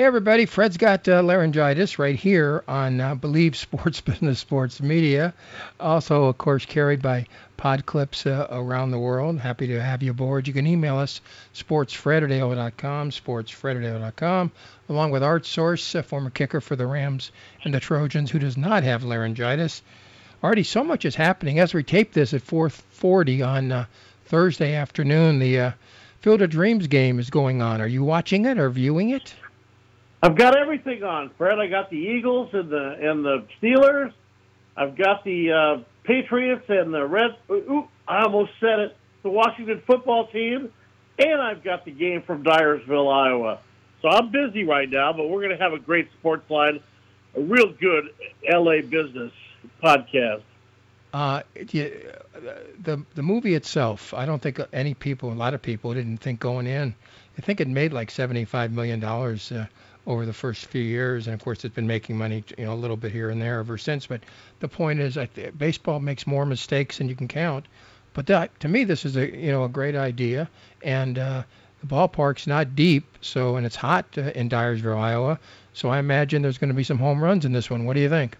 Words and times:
Hey, 0.00 0.06
everybody. 0.06 0.46
Fred's 0.46 0.78
got 0.78 1.06
uh, 1.08 1.22
laryngitis 1.22 1.98
right 1.98 2.16
here 2.16 2.64
on 2.66 3.02
uh, 3.02 3.14
Believe 3.14 3.54
Sports 3.54 4.00
Business 4.00 4.38
Sports 4.38 4.80
Media. 4.80 5.34
Also, 5.78 6.24
of 6.24 6.38
course, 6.38 6.64
carried 6.64 7.02
by 7.02 7.26
pod 7.58 7.84
clips 7.84 8.24
uh, 8.24 8.46
around 8.50 8.92
the 8.92 8.98
world. 8.98 9.38
Happy 9.38 9.66
to 9.66 9.82
have 9.82 10.02
you 10.02 10.12
aboard. 10.12 10.48
You 10.48 10.54
can 10.54 10.66
email 10.66 10.96
us, 10.96 11.20
sportsfred@ao.com, 11.54 13.10
sportsfred@ao.com, 13.10 14.52
along 14.88 15.10
with 15.10 15.22
Art 15.22 15.44
Source, 15.44 15.94
a 15.94 16.02
former 16.02 16.30
kicker 16.30 16.62
for 16.62 16.76
the 16.76 16.86
Rams 16.86 17.30
and 17.62 17.74
the 17.74 17.78
Trojans 17.80 18.30
who 18.30 18.38
does 18.38 18.56
not 18.56 18.82
have 18.82 19.04
laryngitis. 19.04 19.82
Artie, 20.42 20.62
so 20.62 20.82
much 20.82 21.04
is 21.04 21.16
happening. 21.16 21.58
As 21.58 21.74
we 21.74 21.82
tape 21.82 22.14
this 22.14 22.32
at 22.32 22.40
4:40 22.40 23.46
on 23.46 23.70
uh, 23.70 23.84
Thursday 24.24 24.74
afternoon, 24.76 25.40
the 25.40 25.60
uh, 25.60 25.70
Field 26.22 26.40
of 26.40 26.48
Dreams 26.48 26.86
game 26.86 27.18
is 27.18 27.28
going 27.28 27.60
on. 27.60 27.82
Are 27.82 27.86
you 27.86 28.02
watching 28.02 28.46
it 28.46 28.58
or 28.58 28.70
viewing 28.70 29.10
it? 29.10 29.34
I've 30.22 30.36
got 30.36 30.56
everything 30.56 31.02
on, 31.02 31.30
Fred. 31.38 31.58
I 31.58 31.66
got 31.66 31.90
the 31.90 31.96
Eagles 31.96 32.50
and 32.52 32.68
the 32.68 33.10
and 33.10 33.24
the 33.24 33.46
Steelers. 33.60 34.12
I've 34.76 34.96
got 34.96 35.24
the 35.24 35.52
uh, 35.52 35.82
Patriots 36.04 36.64
and 36.68 36.92
the 36.92 37.06
Red. 37.06 37.36
Ooh, 37.50 37.88
I 38.06 38.22
almost 38.22 38.52
said 38.60 38.80
it. 38.80 38.96
The 39.22 39.30
Washington 39.30 39.82
football 39.86 40.26
team, 40.28 40.70
and 41.18 41.40
I've 41.40 41.62
got 41.62 41.84
the 41.84 41.90
game 41.90 42.22
from 42.22 42.42
Dyersville, 42.42 43.12
Iowa. 43.12 43.60
So 44.02 44.08
I'm 44.08 44.30
busy 44.30 44.64
right 44.64 44.88
now, 44.88 45.12
but 45.12 45.28
we're 45.28 45.42
going 45.42 45.56
to 45.56 45.62
have 45.62 45.74
a 45.74 45.78
great 45.78 46.08
sports 46.18 46.48
line, 46.50 46.80
a 47.36 47.40
real 47.40 47.72
good 47.72 48.10
LA 48.50 48.80
business 48.80 49.32
podcast. 49.82 50.42
Uh, 51.12 51.42
the 51.54 53.04
the 53.14 53.22
movie 53.22 53.54
itself, 53.54 54.14
I 54.14 54.26
don't 54.26 54.40
think 54.40 54.60
any 54.72 54.94
people, 54.94 55.32
a 55.32 55.34
lot 55.34 55.54
of 55.54 55.62
people, 55.62 55.92
didn't 55.92 56.18
think 56.18 56.40
going 56.40 56.66
in. 56.66 56.94
I 57.36 57.40
think 57.40 57.60
it 57.60 57.68
made 57.68 57.92
like 57.92 58.10
seventy-five 58.10 58.70
million 58.72 59.00
dollars 59.00 59.50
uh, 59.50 59.66
over 60.10 60.26
the 60.26 60.32
first 60.32 60.66
few 60.66 60.82
years, 60.82 61.28
and 61.28 61.34
of 61.34 61.40
course 61.40 61.64
it's 61.64 61.74
been 61.74 61.86
making 61.86 62.18
money, 62.18 62.42
you 62.58 62.64
know, 62.64 62.72
a 62.72 62.74
little 62.74 62.96
bit 62.96 63.12
here 63.12 63.30
and 63.30 63.40
there 63.40 63.60
ever 63.60 63.78
since. 63.78 64.08
But 64.08 64.20
the 64.58 64.66
point 64.66 64.98
is, 64.98 65.16
I 65.16 65.26
th- 65.26 65.56
baseball 65.56 66.00
makes 66.00 66.26
more 66.26 66.44
mistakes 66.44 66.98
than 66.98 67.08
you 67.08 67.14
can 67.14 67.28
count. 67.28 67.66
But 68.12 68.26
that, 68.26 68.58
to 68.60 68.68
me, 68.68 68.82
this 68.82 69.04
is 69.04 69.16
a 69.16 69.30
you 69.30 69.52
know 69.52 69.64
a 69.64 69.68
great 69.68 69.94
idea, 69.94 70.50
and 70.82 71.16
uh, 71.16 71.44
the 71.80 71.86
ballpark's 71.86 72.48
not 72.48 72.74
deep, 72.74 73.04
so 73.20 73.54
and 73.54 73.64
it's 73.64 73.76
hot 73.76 74.06
uh, 74.18 74.32
in 74.34 74.48
Dyersville, 74.48 74.98
Iowa. 74.98 75.38
So 75.74 75.88
I 75.88 76.00
imagine 76.00 76.42
there's 76.42 76.58
going 76.58 76.70
to 76.70 76.74
be 76.74 76.82
some 76.82 76.98
home 76.98 77.22
runs 77.22 77.44
in 77.44 77.52
this 77.52 77.70
one. 77.70 77.84
What 77.84 77.94
do 77.94 78.00
you 78.00 78.08
think? 78.08 78.36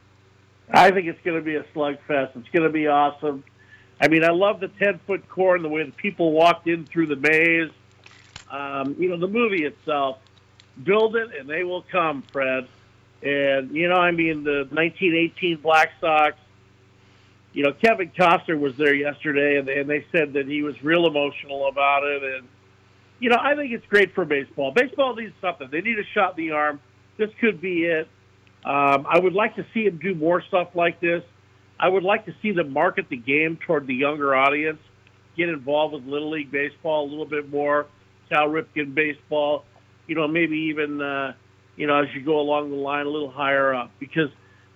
I 0.73 0.91
think 0.91 1.07
it's 1.07 1.21
going 1.25 1.37
to 1.37 1.43
be 1.43 1.55
a 1.55 1.63
slugfest. 1.75 2.37
It's 2.37 2.49
going 2.49 2.65
to 2.65 2.71
be 2.71 2.89
awesome. 2.89 3.45
I 4.01 4.09
mean, 4.09 4.25
I 4.25 4.31
love 4.31 4.59
the 4.59 4.69
ten 4.69 4.99
foot 5.07 5.29
core 5.29 5.55
and 5.55 5.65
the 5.65 5.69
way 5.69 5.85
the 5.85 5.93
people 5.93 6.33
walked 6.33 6.67
in 6.67 6.85
through 6.85 7.07
the 7.07 7.17
maze. 7.17 7.71
Um, 8.51 8.97
you 8.99 9.09
know, 9.09 9.17
the 9.17 9.29
movie 9.29 9.65
itself 9.65 10.19
build 10.83 11.17
it 11.17 11.31
and 11.39 11.49
they 11.49 11.65
will 11.65 11.83
come, 11.83 12.23
Fred. 12.33 12.67
And 13.23 13.75
you 13.75 13.89
know, 13.89 13.97
I 13.97 14.11
mean, 14.11 14.45
the 14.45 14.67
1918 14.71 15.59
Black 15.59 15.93
Sox. 16.01 16.37
You 17.53 17.65
know, 17.65 17.73
Kevin 17.73 18.13
Costner 18.17 18.59
was 18.59 18.77
there 18.77 18.95
yesterday, 18.95 19.59
and 19.59 19.67
they, 19.67 19.81
and 19.81 19.91
they 19.91 20.07
said 20.13 20.35
that 20.35 20.47
he 20.47 20.63
was 20.63 20.81
real 20.85 21.07
emotional 21.07 21.67
about 21.67 22.05
it. 22.05 22.23
And 22.23 22.49
you 23.19 23.29
know, 23.29 23.39
I 23.41 23.57
think 23.57 23.73
it's 23.73 23.87
great 23.87 24.15
for 24.15 24.25
baseball. 24.25 24.71
Baseball 24.71 25.17
needs 25.17 25.35
something. 25.41 25.69
They 25.71 25.81
need 25.81 25.99
a 25.99 26.05
shot 26.15 26.39
in 26.39 26.47
the 26.47 26.53
arm. 26.53 26.81
This 27.17 27.31
could 27.41 27.61
be 27.61 27.85
it. 27.85 28.09
Um, 28.65 29.07
I 29.09 29.19
would 29.19 29.33
like 29.33 29.57
to 29.57 29.67
see 29.75 29.85
him 29.85 29.99
do 29.99 30.15
more 30.15 30.43
stuff 30.43 30.69
like 30.75 31.01
this. 31.01 31.25
I 31.79 31.89
would 31.89 32.03
like 32.03 32.27
to 32.27 32.35
see 32.41 32.53
them 32.53 32.73
market 32.73 33.09
the 33.09 33.17
game 33.17 33.59
toward 33.67 33.87
the 33.87 33.95
younger 33.95 34.35
audience, 34.35 34.81
get 35.37 35.49
involved 35.49 35.95
with 35.95 36.05
Little 36.05 36.31
League 36.31 36.51
Baseball 36.51 37.07
a 37.07 37.09
little 37.09 37.27
bit 37.27 37.51
more, 37.51 37.87
Cal 38.31 38.49
Ripken 38.49 38.95
Baseball 38.95 39.65
you 40.11 40.17
know, 40.17 40.27
maybe 40.27 40.57
even, 40.73 41.01
uh, 41.01 41.35
you 41.77 41.87
know, 41.87 42.03
as 42.03 42.13
you 42.17 42.21
go 42.21 42.41
along 42.41 42.71
the 42.71 42.77
line 42.77 43.07
a 43.07 43.09
little 43.09 43.31
higher 43.31 43.73
up 43.73 43.93
because 44.01 44.29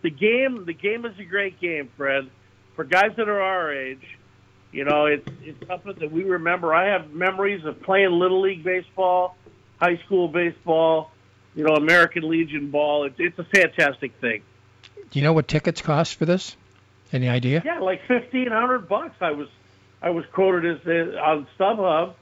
the 0.02 0.10
game, 0.10 0.64
the 0.64 0.72
game 0.72 1.04
is 1.04 1.18
a 1.18 1.24
great 1.24 1.60
game, 1.60 1.90
Fred. 1.96 2.30
For 2.76 2.84
guys 2.84 3.10
that 3.16 3.28
are 3.28 3.40
our 3.40 3.74
age, 3.74 4.06
you 4.70 4.84
know, 4.84 5.06
it's 5.06 5.28
it's 5.42 5.66
something 5.66 5.94
that 5.98 6.12
we 6.12 6.22
remember. 6.22 6.72
I 6.72 6.92
have 6.92 7.10
memories 7.10 7.64
of 7.64 7.82
playing 7.82 8.12
little 8.12 8.42
league 8.42 8.62
baseball, 8.62 9.36
high 9.80 9.96
school 10.06 10.28
baseball, 10.28 11.10
you 11.56 11.64
know, 11.64 11.74
American 11.74 12.28
Legion 12.28 12.70
ball. 12.70 13.02
It's 13.02 13.16
it's 13.18 13.38
a 13.40 13.44
fantastic 13.44 14.12
thing. 14.20 14.42
Do 15.10 15.18
you 15.18 15.24
know 15.24 15.32
what 15.32 15.48
tickets 15.48 15.82
cost 15.82 16.14
for 16.14 16.26
this? 16.26 16.56
Any 17.12 17.28
idea? 17.28 17.60
Yeah, 17.64 17.80
like 17.80 18.06
fifteen 18.06 18.52
hundred 18.52 18.88
bucks. 18.88 19.16
I 19.20 19.32
was 19.32 19.48
I 20.00 20.10
was 20.10 20.24
quoted 20.32 20.80
as 20.80 20.86
uh, 20.86 21.18
on 21.18 21.48
StubHub 21.58 22.14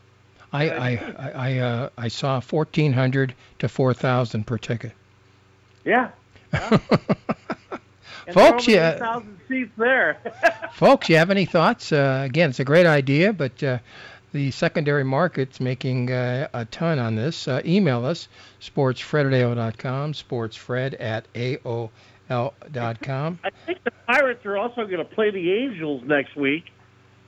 I 0.52 0.70
I 0.70 1.32
I 1.34 1.58
uh, 1.58 1.88
I 1.96 2.08
saw 2.08 2.40
fourteen 2.40 2.92
hundred 2.92 3.34
to 3.58 3.68
four 3.68 3.94
thousand 3.94 4.46
per 4.46 4.58
ticket. 4.58 4.92
Yeah. 5.84 6.10
folks, 8.32 8.68
yeah. 8.68 8.98
Thousand 8.98 9.38
seats 9.48 9.72
there. 9.76 10.18
folks, 10.74 11.08
you 11.08 11.16
have 11.16 11.30
any 11.30 11.46
thoughts? 11.46 11.92
Uh, 11.92 12.22
again, 12.24 12.50
it's 12.50 12.60
a 12.60 12.64
great 12.64 12.86
idea, 12.86 13.32
but 13.32 13.62
uh, 13.62 13.78
the 14.32 14.50
secondary 14.50 15.04
market's 15.04 15.60
making 15.60 16.12
uh, 16.12 16.48
a 16.52 16.64
ton 16.66 16.98
on 16.98 17.14
this. 17.14 17.48
Uh, 17.48 17.62
email 17.64 18.04
us 18.04 18.28
sportsfred 18.60 19.32
at 19.32 19.58
ao.com, 19.58 20.12
sportsfred 20.12 20.94
at 21.00 21.26
ao.com. 21.34 23.38
I 23.42 23.50
think 23.66 23.82
the 23.84 23.90
Pirates 24.06 24.46
are 24.46 24.56
also 24.56 24.86
going 24.86 24.98
to 24.98 25.04
play 25.04 25.30
the 25.30 25.52
Angels 25.52 26.02
next 26.04 26.36
week 26.36 26.70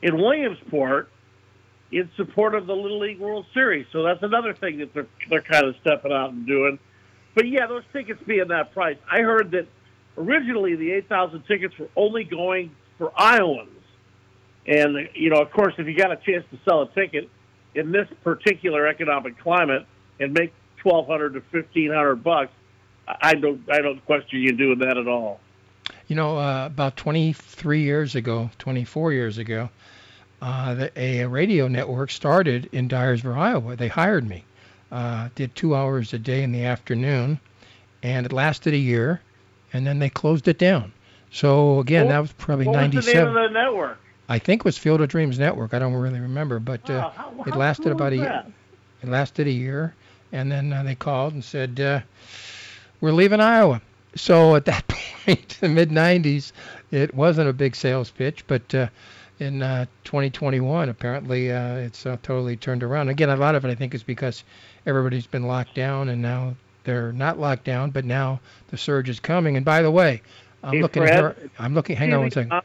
in 0.03 0.17
Williamsport 0.17 1.11
in 1.95 2.11
support 2.17 2.57
of 2.57 2.67
the 2.67 2.75
Little 2.75 2.99
League 2.99 3.21
World 3.21 3.47
Series. 3.55 3.87
So 3.93 4.03
that's 4.03 4.23
another 4.23 4.53
thing 4.53 4.79
that 4.79 4.93
they're 4.93 5.07
they're 5.31 5.43
kind 5.43 5.65
of 5.65 5.77
stepping 5.81 6.11
out 6.11 6.33
and 6.33 6.45
doing. 6.45 6.79
But 7.37 7.47
yeah, 7.47 7.67
those 7.69 7.85
tickets 7.93 8.21
being 8.27 8.49
that 8.49 8.75
price, 8.75 8.97
I 9.11 9.21
heard 9.21 9.53
that 9.53 9.67
originally 10.19 10.75
the 10.75 10.93
8,000 10.93 11.43
tickets 11.47 11.79
were 11.79 11.89
only 11.97 12.25
going 12.25 12.75
for 12.99 13.13
Iowans. 13.17 13.71
And 14.67 15.09
you 15.15 15.31
know, 15.31 15.41
of 15.41 15.53
course, 15.53 15.75
if 15.79 15.87
you 15.87 15.97
got 15.97 16.11
a 16.11 16.17
chance 16.17 16.45
to 16.51 16.59
sell 16.65 16.83
a 16.83 16.89
ticket 16.89 17.31
in 17.77 17.93
this 17.93 18.09
particular 18.25 18.89
economic 18.89 19.39
climate 19.39 19.87
and 20.19 20.33
make 20.33 20.53
1,200 20.83 21.35
to 21.35 21.43
1,500 21.51 22.25
bucks, 22.25 22.53
I 23.07 23.35
don't 23.35 23.63
I 23.71 23.81
don't 23.83 24.05
question 24.05 24.41
you 24.41 24.53
doing 24.53 24.81
that 24.81 24.99
at 24.99 25.07
all. 25.07 25.39
You 26.09 26.17
know, 26.17 26.39
uh, 26.39 26.67
about 26.67 26.97
23 26.97 27.83
years 27.83 28.15
ago, 28.17 28.51
24 28.59 29.13
years 29.13 29.39
ago, 29.39 29.71
uh, 30.45 30.89
a 30.95 31.25
radio 31.25 31.69
network 31.69 32.11
started 32.11 32.69
in 32.71 32.87
Dyersville, 32.87 33.35
Iowa. 33.35 33.77
They 33.77 33.89
hired 33.89 34.29
me. 34.29 34.45
Uh, 34.93 35.31
did 35.35 35.55
two 35.55 35.75
hours 35.75 36.13
a 36.13 36.19
day 36.19 36.43
in 36.43 36.53
the 36.53 36.65
afternoon, 36.67 37.41
and 38.03 38.27
it 38.27 38.33
lasted 38.33 38.75
a 38.75 38.79
year, 38.79 39.23
and 39.73 39.87
then 39.87 39.99
they 39.99 40.11
closed 40.11 40.47
it 40.47 40.59
down. 40.59 40.93
So 41.33 41.81
again, 41.81 42.07
what, 42.07 42.13
that 42.13 42.19
was 42.19 42.33
probably 42.33 42.67
what 42.67 42.77
97. 42.77 42.95
Was 42.95 43.07
the 43.07 43.15
name 43.15 43.27
of 43.27 43.35
the 43.35 43.59
network? 43.59 43.99
I 44.29 44.39
think 44.39 44.61
it 44.61 44.65
was 44.67 44.77
Field 44.77 45.01
of 45.01 45.09
Dreams 45.09 45.39
Network. 45.39 45.73
I 45.73 45.79
don't 45.79 45.95
really 45.95 46.21
remember, 46.21 46.59
but 46.59 46.89
uh, 46.91 47.09
how, 47.09 47.33
how 47.39 47.45
it 47.47 47.57
lasted 47.57 47.85
cool 47.85 47.93
about 47.93 48.13
a 48.13 48.17
year. 48.17 48.45
It 49.03 49.09
lasted 49.09 49.47
a 49.47 49.51
year, 49.51 49.95
and 50.31 50.53
then 50.53 50.75
uh, 50.75 50.83
they 50.83 50.95
called 50.95 51.33
and 51.33 51.43
said, 51.43 51.81
uh, 51.81 52.01
"We're 53.01 53.13
leaving 53.13 53.41
Iowa." 53.41 53.81
So 54.15 54.57
at 54.57 54.67
that 54.67 54.87
point, 55.25 55.57
the 55.61 55.71
mid 55.71 55.89
90s, 55.89 56.53
it 56.91 57.15
wasn't 57.15 57.49
a 57.49 57.55
big 57.55 57.75
sales 57.75 58.11
pitch, 58.11 58.47
but 58.47 58.75
uh, 58.75 58.89
in 59.39 59.63
uh, 59.63 59.87
2021. 60.05 60.89
Apparently, 60.89 61.51
uh, 61.51 61.77
it's 61.77 62.07
uh, 62.07 62.17
totally 62.23 62.57
turned 62.57 62.83
around. 62.83 63.09
Again, 63.09 63.31
a 63.31 63.37
lot 63.37 63.55
of 63.55 63.65
it 63.65 63.71
I 63.71 63.75
think 63.75 63.95
is 63.95 64.03
because 64.03 64.45
everybody's 64.87 65.27
been 65.27 65.47
locked 65.47 65.75
down, 65.75 66.09
and 66.09 66.23
now 66.23 66.55
they're 66.85 67.13
not 67.13 67.39
locked 67.39 67.65
down, 67.65 67.91
but 67.91 68.05
now 68.05 68.41
the 68.69 68.77
surge 68.77 69.09
is 69.09 69.21
coming. 69.21 69.57
And 69.57 69.65
by 69.65 69.83
the 69.83 69.91
way, 69.91 70.23
I'm 70.63 70.75
Hey, 70.75 70.83
looking 70.83 71.03
Fred, 71.03 71.17
here. 71.19 71.51
I'm 71.59 71.75
looking. 71.75 71.97
Hang 71.97 72.13
on 72.15 72.21
one 72.21 72.31
second. 72.31 72.63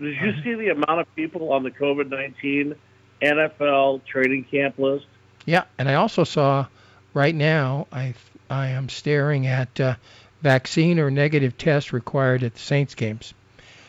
Did 0.00 0.16
you 0.20 0.42
see 0.42 0.54
the 0.54 0.70
amount 0.70 1.00
of 1.00 1.14
people 1.14 1.52
on 1.52 1.62
the 1.62 1.70
COVID 1.70 2.10
19 2.10 2.74
NFL 3.22 4.04
training 4.04 4.44
camp 4.44 4.78
list? 4.78 5.06
Yeah, 5.46 5.64
and 5.78 5.88
I 5.88 5.94
also 5.94 6.24
saw 6.24 6.66
right 7.14 7.34
now. 7.34 7.86
I 7.92 8.14
I 8.50 8.68
am 8.68 8.88
staring 8.88 9.46
at 9.46 9.80
uh, 9.80 9.94
vaccine 10.42 10.98
or 10.98 11.10
negative 11.10 11.56
test 11.56 11.92
required 11.92 12.42
at 12.42 12.54
the 12.54 12.60
Saints 12.60 12.94
games. 12.94 13.32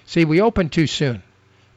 See, 0.05 0.25
we 0.25 0.41
opened 0.41 0.71
too 0.71 0.87
soon. 0.87 1.23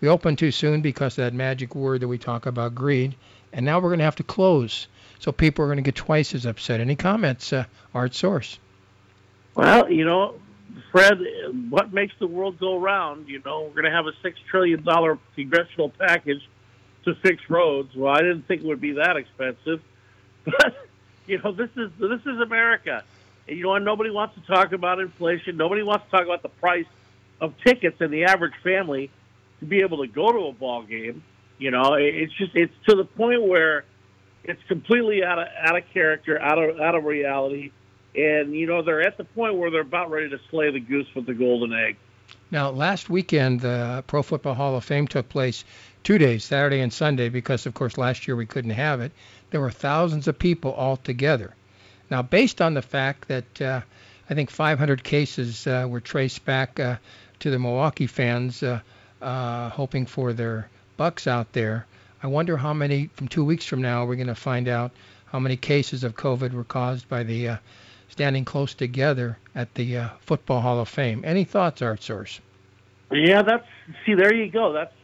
We 0.00 0.08
opened 0.08 0.38
too 0.38 0.50
soon 0.50 0.82
because 0.82 1.18
of 1.18 1.24
that 1.24 1.34
magic 1.34 1.74
word 1.74 2.02
that 2.02 2.08
we 2.08 2.18
talk 2.18 2.46
about, 2.46 2.74
greed, 2.74 3.16
and 3.52 3.64
now 3.64 3.78
we're 3.78 3.88
going 3.88 4.00
to 4.00 4.04
have 4.04 4.16
to 4.16 4.22
close. 4.22 4.88
So 5.18 5.32
people 5.32 5.64
are 5.64 5.68
going 5.68 5.78
to 5.78 5.82
get 5.82 5.94
twice 5.94 6.34
as 6.34 6.44
upset. 6.44 6.80
Any 6.80 6.96
comments, 6.96 7.52
uh, 7.52 7.64
Art 7.94 8.14
Source? 8.14 8.58
Well, 9.54 9.90
you 9.90 10.04
know, 10.04 10.34
Fred, 10.92 11.18
what 11.70 11.92
makes 11.92 12.14
the 12.18 12.26
world 12.26 12.58
go 12.58 12.78
round? 12.78 13.28
You 13.28 13.40
know, 13.44 13.62
we're 13.62 13.82
going 13.82 13.84
to 13.84 13.90
have 13.90 14.06
a 14.06 14.12
six 14.22 14.38
trillion 14.50 14.82
dollar 14.82 15.18
congressional 15.34 15.88
package 15.88 16.46
to 17.04 17.14
fix 17.14 17.48
roads. 17.48 17.94
Well, 17.94 18.12
I 18.12 18.20
didn't 18.20 18.42
think 18.42 18.62
it 18.62 18.66
would 18.66 18.80
be 18.80 18.92
that 18.92 19.16
expensive, 19.16 19.80
but 20.44 20.88
you 21.26 21.38
know, 21.38 21.52
this 21.52 21.70
is 21.76 21.90
this 21.98 22.20
is 22.20 22.40
America. 22.40 23.02
And, 23.48 23.56
you 23.56 23.64
know, 23.64 23.74
and 23.74 23.84
nobody 23.84 24.10
wants 24.10 24.34
to 24.34 24.40
talk 24.42 24.72
about 24.72 25.00
inflation. 25.00 25.56
Nobody 25.56 25.82
wants 25.82 26.04
to 26.06 26.10
talk 26.10 26.24
about 26.24 26.42
the 26.42 26.48
price 26.48 26.86
of 27.40 27.54
tickets 27.64 28.00
and 28.00 28.12
the 28.12 28.24
average 28.24 28.54
family 28.62 29.10
to 29.60 29.66
be 29.66 29.80
able 29.80 29.98
to 29.98 30.06
go 30.06 30.32
to 30.32 30.46
a 30.46 30.52
ball 30.52 30.82
game. 30.82 31.22
You 31.58 31.70
know, 31.70 31.94
it's 31.94 32.32
just 32.34 32.54
it's 32.54 32.74
to 32.88 32.96
the 32.96 33.04
point 33.04 33.42
where 33.42 33.84
it's 34.44 34.62
completely 34.68 35.24
out 35.24 35.38
of 35.38 35.48
out 35.58 35.76
of 35.76 35.84
character, 35.92 36.40
out 36.40 36.58
of 36.58 36.80
out 36.80 36.94
of 36.94 37.04
reality. 37.04 37.72
and 38.14 38.54
you 38.54 38.66
know 38.66 38.82
they're 38.82 39.06
at 39.06 39.16
the 39.16 39.24
point 39.24 39.56
where 39.56 39.70
they're 39.70 39.80
about 39.80 40.10
ready 40.10 40.28
to 40.30 40.38
slay 40.50 40.70
the 40.70 40.80
goose 40.80 41.06
with 41.14 41.26
the 41.26 41.34
golden 41.34 41.72
egg. 41.72 41.96
Now, 42.50 42.70
last 42.70 43.10
weekend, 43.10 43.60
the 43.60 44.04
Pro 44.06 44.22
Football 44.22 44.54
Hall 44.54 44.76
of 44.76 44.84
Fame 44.84 45.08
took 45.08 45.28
place 45.28 45.64
two 46.04 46.18
days, 46.18 46.44
Saturday 46.44 46.80
and 46.80 46.92
Sunday, 46.92 47.28
because 47.28 47.66
of 47.66 47.74
course 47.74 47.98
last 47.98 48.28
year 48.28 48.36
we 48.36 48.46
couldn't 48.46 48.70
have 48.70 49.00
it. 49.00 49.12
There 49.50 49.60
were 49.60 49.70
thousands 49.70 50.28
of 50.28 50.38
people 50.38 50.72
all 50.72 50.96
together. 50.96 51.54
Now, 52.10 52.22
based 52.22 52.62
on 52.62 52.74
the 52.74 52.82
fact 52.82 53.28
that 53.28 53.60
uh, 53.60 53.80
I 54.30 54.34
think 54.34 54.50
500 54.50 55.02
cases 55.02 55.66
uh, 55.66 55.86
were 55.88 56.00
traced 56.00 56.44
back 56.44 56.78
uh, 56.78 56.96
to 57.40 57.50
the 57.50 57.58
Milwaukee 57.58 58.06
fans, 58.06 58.62
uh, 59.20 59.70
hoping 59.70 60.06
for 60.06 60.32
their 60.32 60.68
Bucks 60.96 61.26
out 61.26 61.52
there. 61.52 61.86
I 62.22 62.26
wonder 62.28 62.56
how 62.56 62.72
many 62.72 63.10
from 63.14 63.28
two 63.28 63.44
weeks 63.44 63.66
from 63.66 63.82
now 63.82 64.04
we're 64.06 64.16
going 64.16 64.26
to 64.28 64.34
find 64.34 64.68
out 64.68 64.92
how 65.26 65.38
many 65.38 65.56
cases 65.56 66.04
of 66.04 66.16
COVID 66.16 66.52
were 66.52 66.64
caused 66.64 67.08
by 67.08 67.22
the 67.22 67.48
uh, 67.48 67.56
standing 68.08 68.44
close 68.44 68.74
together 68.74 69.38
at 69.54 69.74
the 69.74 69.98
uh, 69.98 70.08
Football 70.20 70.60
Hall 70.60 70.80
of 70.80 70.88
Fame. 70.88 71.22
Any 71.24 71.44
thoughts, 71.44 71.82
Art 71.82 72.02
Source? 72.02 72.40
Yeah, 73.10 73.42
that's 73.42 73.66
see, 74.04 74.14
there 74.14 74.34
you 74.34 74.50
go. 74.50 74.72
That's 74.72 74.94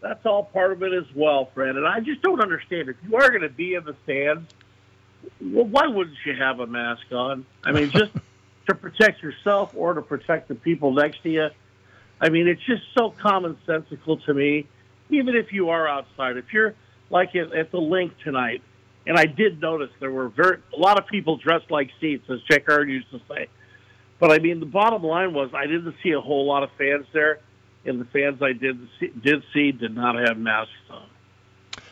that's 0.00 0.24
all 0.26 0.44
part 0.44 0.72
of 0.72 0.82
it 0.82 0.92
as 0.92 1.06
well, 1.14 1.50
Fred. 1.54 1.76
And 1.76 1.86
I 1.86 2.00
just 2.00 2.22
don't 2.22 2.40
understand 2.40 2.88
if 2.88 2.96
you 3.08 3.16
are 3.16 3.28
going 3.30 3.42
to 3.42 3.48
be 3.48 3.74
in 3.74 3.84
the 3.84 3.96
stands, 4.04 4.48
well, 5.40 5.64
why 5.64 5.86
wouldn't 5.86 6.16
you 6.24 6.34
have 6.34 6.60
a 6.60 6.66
mask 6.66 7.10
on? 7.12 7.46
I 7.64 7.72
mean, 7.72 7.90
just 7.90 8.12
to 8.68 8.74
protect 8.74 9.22
yourself 9.22 9.72
or 9.76 9.94
to 9.94 10.02
protect 10.02 10.48
the 10.48 10.54
people 10.54 10.92
next 10.92 11.22
to 11.22 11.30
you. 11.30 11.48
I 12.20 12.28
mean, 12.28 12.48
it's 12.48 12.62
just 12.66 12.82
so 12.96 13.14
commonsensical 13.22 14.24
to 14.26 14.34
me. 14.34 14.66
Even 15.10 15.36
if 15.36 15.52
you 15.52 15.70
are 15.70 15.88
outside, 15.88 16.36
if 16.36 16.52
you're 16.52 16.74
like 17.10 17.34
at, 17.34 17.54
at 17.54 17.70
the 17.70 17.78
link 17.78 18.12
tonight, 18.24 18.62
and 19.06 19.16
I 19.16 19.24
did 19.24 19.60
notice 19.60 19.88
there 20.00 20.10
were 20.10 20.28
very 20.28 20.58
a 20.76 20.78
lot 20.78 20.98
of 20.98 21.06
people 21.06 21.38
dressed 21.38 21.70
like 21.70 21.90
seats, 22.00 22.28
as 22.28 22.40
Jack 22.50 22.66
Hard 22.66 22.90
used 22.90 23.10
to 23.10 23.20
say. 23.28 23.48
But 24.18 24.32
I 24.32 24.38
mean, 24.38 24.60
the 24.60 24.66
bottom 24.66 25.02
line 25.02 25.32
was 25.32 25.50
I 25.54 25.66
didn't 25.66 25.94
see 26.02 26.10
a 26.10 26.20
whole 26.20 26.46
lot 26.46 26.62
of 26.62 26.70
fans 26.76 27.06
there, 27.12 27.38
and 27.86 28.00
the 28.00 28.04
fans 28.06 28.42
I 28.42 28.52
did 28.52 28.78
see, 29.00 29.08
did 29.08 29.42
see 29.54 29.72
did 29.72 29.94
not 29.94 30.16
have 30.16 30.36
masks 30.36 30.72
on. 30.90 31.06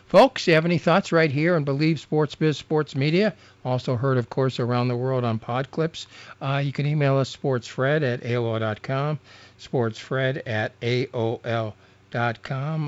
Folks, 0.06 0.46
you 0.46 0.54
have 0.54 0.64
any 0.64 0.78
thoughts 0.78 1.10
right 1.10 1.32
here 1.32 1.56
on 1.56 1.64
Believe 1.64 1.98
Sports 1.98 2.36
Biz 2.36 2.56
Sports 2.56 2.94
Media? 2.94 3.34
Also 3.64 3.96
heard, 3.96 4.18
of 4.18 4.30
course, 4.30 4.60
around 4.60 4.86
the 4.86 4.94
world 4.94 5.24
on 5.24 5.40
Podclips. 5.40 6.06
Uh, 6.40 6.62
you 6.64 6.72
can 6.72 6.86
email 6.86 7.16
us 7.16 7.36
sportsfred 7.36 8.04
at 8.04 8.20
AOL.com, 8.20 9.18
sportsfred 9.58 10.42
at 10.46 10.78
AOL.com. 10.80 11.72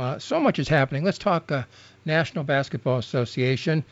Uh, 0.00 0.20
so 0.20 0.38
much 0.38 0.60
is 0.60 0.68
happening. 0.68 1.02
Let's 1.02 1.18
talk 1.18 1.50
uh, 1.50 1.64
National 2.04 2.44
Basketball 2.44 2.98
Association. 2.98 3.82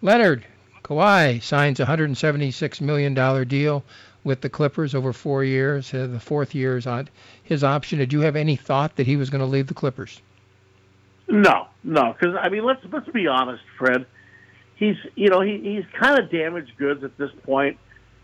Leonard 0.00 0.46
Kawhi 0.82 1.42
signs 1.42 1.80
a 1.80 1.84
$176 1.84 2.80
million 2.80 3.46
deal 3.46 3.84
with 4.24 4.40
the 4.40 4.48
Clippers 4.48 4.94
over 4.94 5.12
four 5.12 5.44
years. 5.44 5.92
Uh, 5.92 6.06
the 6.06 6.18
fourth 6.18 6.54
year 6.54 6.78
is 6.78 6.86
on 6.86 7.10
his 7.42 7.62
option. 7.62 7.98
Did 7.98 8.14
you 8.14 8.20
have 8.20 8.36
any 8.36 8.56
thought 8.56 8.96
that 8.96 9.06
he 9.06 9.16
was 9.16 9.28
going 9.28 9.42
to 9.42 9.46
leave 9.46 9.66
the 9.66 9.74
Clippers? 9.74 10.22
No, 11.30 11.68
no, 11.84 12.12
because 12.12 12.36
I 12.40 12.48
mean, 12.48 12.64
let's 12.64 12.80
let's 12.92 13.08
be 13.08 13.28
honest, 13.28 13.62
Fred. 13.78 14.06
He's 14.74 14.96
you 15.14 15.28
know 15.28 15.40
he 15.40 15.58
he's 15.62 15.84
kind 16.00 16.18
of 16.18 16.30
damaged 16.30 16.72
goods 16.76 17.04
at 17.04 17.16
this 17.16 17.30
point. 17.44 17.78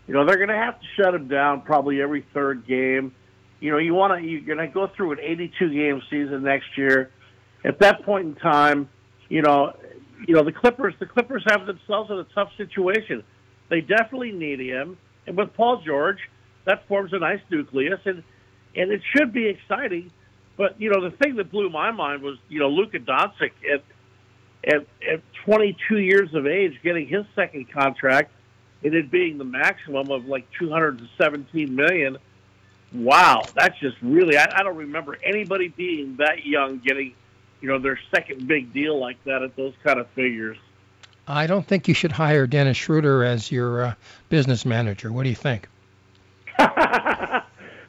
You 0.07 0.13
know 0.13 0.25
they're 0.25 0.37
going 0.37 0.49
to 0.49 0.55
have 0.55 0.79
to 0.79 0.85
shut 0.95 1.15
him 1.15 1.29
down 1.29 1.61
probably 1.61 2.01
every 2.01 2.25
third 2.33 2.67
game. 2.67 3.15
You 3.61 3.71
know 3.71 3.77
you 3.77 3.93
want 3.93 4.21
to 4.21 4.27
you're 4.27 4.41
going 4.41 4.57
to 4.57 4.67
go 4.67 4.87
through 4.95 5.13
an 5.13 5.19
82 5.21 5.69
game 5.73 6.01
season 6.09 6.43
next 6.43 6.77
year. 6.77 7.11
At 7.63 7.79
that 7.79 8.03
point 8.03 8.27
in 8.27 8.35
time, 8.35 8.89
you 9.29 9.41
know, 9.41 9.73
you 10.27 10.35
know 10.35 10.43
the 10.43 10.51
Clippers 10.51 10.93
the 10.99 11.05
Clippers 11.05 11.43
have 11.47 11.65
themselves 11.65 12.11
in 12.11 12.17
a 12.17 12.25
tough 12.35 12.49
situation. 12.57 13.23
They 13.69 13.79
definitely 13.79 14.33
need 14.33 14.59
him, 14.59 14.97
and 15.25 15.37
with 15.37 15.53
Paul 15.53 15.81
George, 15.85 16.19
that 16.65 16.85
forms 16.89 17.13
a 17.13 17.19
nice 17.19 17.41
nucleus, 17.49 17.99
and 18.03 18.21
and 18.75 18.91
it 18.91 19.01
should 19.15 19.31
be 19.31 19.47
exciting 19.47 20.11
but 20.57 20.81
you 20.81 20.89
know, 20.89 21.01
the 21.01 21.15
thing 21.15 21.35
that 21.35 21.51
blew 21.51 21.69
my 21.69 21.91
mind 21.91 22.23
was 22.23 22.37
you 22.49 22.59
know 22.59 22.69
Luka 22.69 22.99
Doncic 22.99 23.51
at 23.71 23.83
at 24.65 24.85
at 25.07 25.21
22 25.45 25.99
years 25.99 26.33
of 26.33 26.47
age 26.47 26.79
getting 26.83 27.07
his 27.07 27.25
second 27.35 27.71
contract, 27.71 28.31
and 28.83 28.93
it 28.93 29.09
being 29.11 29.37
the 29.37 29.45
maximum 29.45 30.11
of 30.11 30.25
like 30.25 30.47
217 30.59 31.73
million. 31.73 32.17
Wow, 32.91 33.43
that's 33.53 33.77
just 33.79 33.97
really 34.01 34.37
I, 34.37 34.47
I 34.55 34.63
don't 34.63 34.77
remember 34.77 35.17
anybody 35.23 35.67
being 35.69 36.17
that 36.17 36.45
young 36.45 36.79
getting 36.79 37.13
you 37.61 37.69
know 37.69 37.79
their 37.79 37.99
second 38.13 38.47
big 38.47 38.73
deal 38.73 38.99
like 38.99 39.23
that 39.25 39.43
at 39.43 39.55
those 39.55 39.73
kind 39.83 39.99
of 39.99 40.09
figures. 40.09 40.57
I 41.27 41.45
don't 41.45 41.65
think 41.65 41.87
you 41.87 41.93
should 41.93 42.13
hire 42.13 42.47
Dennis 42.47 42.77
Schroeder 42.77 43.23
as 43.23 43.51
your 43.51 43.83
uh, 43.83 43.93
business 44.29 44.65
manager. 44.65 45.11
What 45.11 45.23
do 45.23 45.29
you 45.29 45.35
think? 45.35 45.67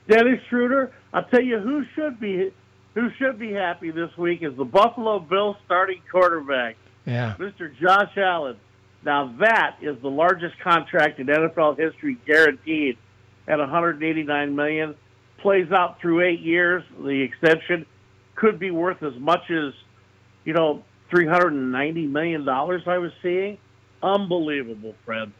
Dennis 0.09 0.41
Schroeder, 0.49 0.93
I'll 1.13 1.25
tell 1.25 1.43
you 1.43 1.59
who 1.59 1.85
should 1.95 2.21
be 2.21 2.53
who 2.95 3.09
should 3.19 3.39
be 3.39 3.53
happy 3.53 3.91
this 3.91 4.17
week 4.17 4.43
is 4.43 4.57
the 4.57 4.65
Buffalo 4.65 5.21
Bills 5.21 5.57
starting 5.65 6.03
quarterback, 6.11 6.77
yeah. 7.07 7.35
Mr. 7.39 7.73
Josh 7.81 8.17
Allen. 8.17 8.57
Now 9.05 9.35
that 9.41 9.77
is 9.81 10.01
the 10.03 10.11
largest 10.11 10.59
contract 10.61 11.21
in 11.21 11.27
NFL 11.27 11.79
history, 11.79 12.17
guaranteed 12.27 12.99
at 13.47 13.59
189 13.59 14.57
million. 14.57 14.95
Plays 15.39 15.71
out 15.71 16.01
through 16.01 16.23
eight 16.23 16.41
years. 16.41 16.83
The 16.99 17.23
extension 17.23 17.87
could 18.35 18.59
be 18.59 18.73
worth 18.73 19.03
as 19.03 19.15
much 19.19 19.51
as, 19.51 19.73
you 20.45 20.53
know, 20.53 20.83
390 21.11 22.07
million 22.07 22.45
dollars. 22.45 22.83
I 22.87 22.99
was 22.99 23.13
seeing. 23.23 23.59
Unbelievable, 24.03 24.95
Fred. 25.05 25.33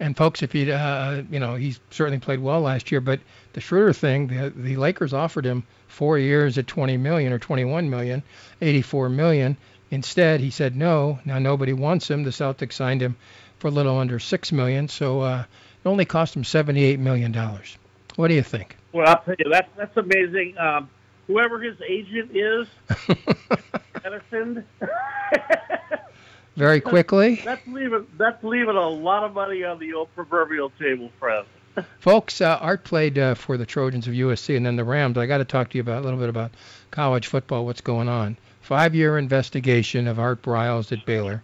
And 0.00 0.16
folks, 0.16 0.42
if 0.42 0.54
you 0.54 0.72
uh, 0.72 1.22
you 1.30 1.38
know 1.38 1.54
he's 1.54 1.78
certainly 1.90 2.18
played 2.18 2.40
well 2.40 2.60
last 2.60 2.90
year, 2.90 3.00
but 3.00 3.20
the 3.52 3.60
Schroeder 3.60 3.92
thing, 3.92 4.26
the 4.26 4.52
the 4.54 4.76
Lakers 4.76 5.12
offered 5.12 5.46
him 5.46 5.64
four 5.86 6.18
years 6.18 6.58
at 6.58 6.66
20 6.66 6.96
million 6.96 7.32
or 7.32 7.38
21 7.38 7.88
million, 7.88 8.22
84 8.60 9.08
million. 9.08 9.56
Instead, 9.90 10.40
he 10.40 10.50
said 10.50 10.74
no. 10.74 11.20
Now 11.24 11.38
nobody 11.38 11.72
wants 11.72 12.10
him. 12.10 12.24
The 12.24 12.30
Celtics 12.30 12.72
signed 12.72 13.00
him 13.00 13.16
for 13.58 13.68
a 13.68 13.70
little 13.70 13.96
under 13.98 14.18
six 14.18 14.50
million, 14.50 14.88
so 14.88 15.20
uh, 15.20 15.44
it 15.84 15.88
only 15.88 16.04
cost 16.04 16.34
him 16.34 16.42
78 16.42 16.98
million 16.98 17.30
dollars. 17.30 17.78
What 18.16 18.28
do 18.28 18.34
you 18.34 18.42
think? 18.42 18.76
Well, 18.92 19.08
I'll 19.08 19.22
tell 19.22 19.34
you 19.38 19.50
that's 19.50 19.68
that's 19.76 19.96
amazing. 19.96 20.58
Um, 20.58 20.90
whoever 21.28 21.60
his 21.60 21.76
agent 21.88 22.30
is, 22.34 22.66
Edison. 24.04 24.64
very 26.56 26.80
quickly. 26.80 27.40
That's 27.44 27.66
leaving 27.66 28.06
that's 28.16 28.42
leaving 28.44 28.76
a 28.76 28.88
lot 28.88 29.24
of 29.24 29.34
money 29.34 29.64
on 29.64 29.78
the 29.78 29.94
old 29.94 30.14
proverbial 30.14 30.70
table, 30.78 31.10
Fred. 31.18 31.44
Folks, 31.98 32.40
uh, 32.40 32.58
Art 32.60 32.84
played 32.84 33.18
uh, 33.18 33.34
for 33.34 33.56
the 33.56 33.66
Trojans 33.66 34.06
of 34.06 34.14
USC 34.14 34.56
and 34.56 34.64
then 34.64 34.76
the 34.76 34.84
Rams. 34.84 35.18
I 35.18 35.26
got 35.26 35.38
to 35.38 35.44
talk 35.44 35.70
to 35.70 35.78
you 35.78 35.82
about 35.82 36.02
a 36.02 36.04
little 36.04 36.20
bit 36.20 36.28
about 36.28 36.52
college 36.90 37.26
football. 37.26 37.66
What's 37.66 37.80
going 37.80 38.08
on? 38.08 38.36
Five-year 38.60 39.18
investigation 39.18 40.06
of 40.06 40.18
Art 40.18 40.40
Briles 40.40 40.92
at 40.92 41.04
Baylor, 41.04 41.42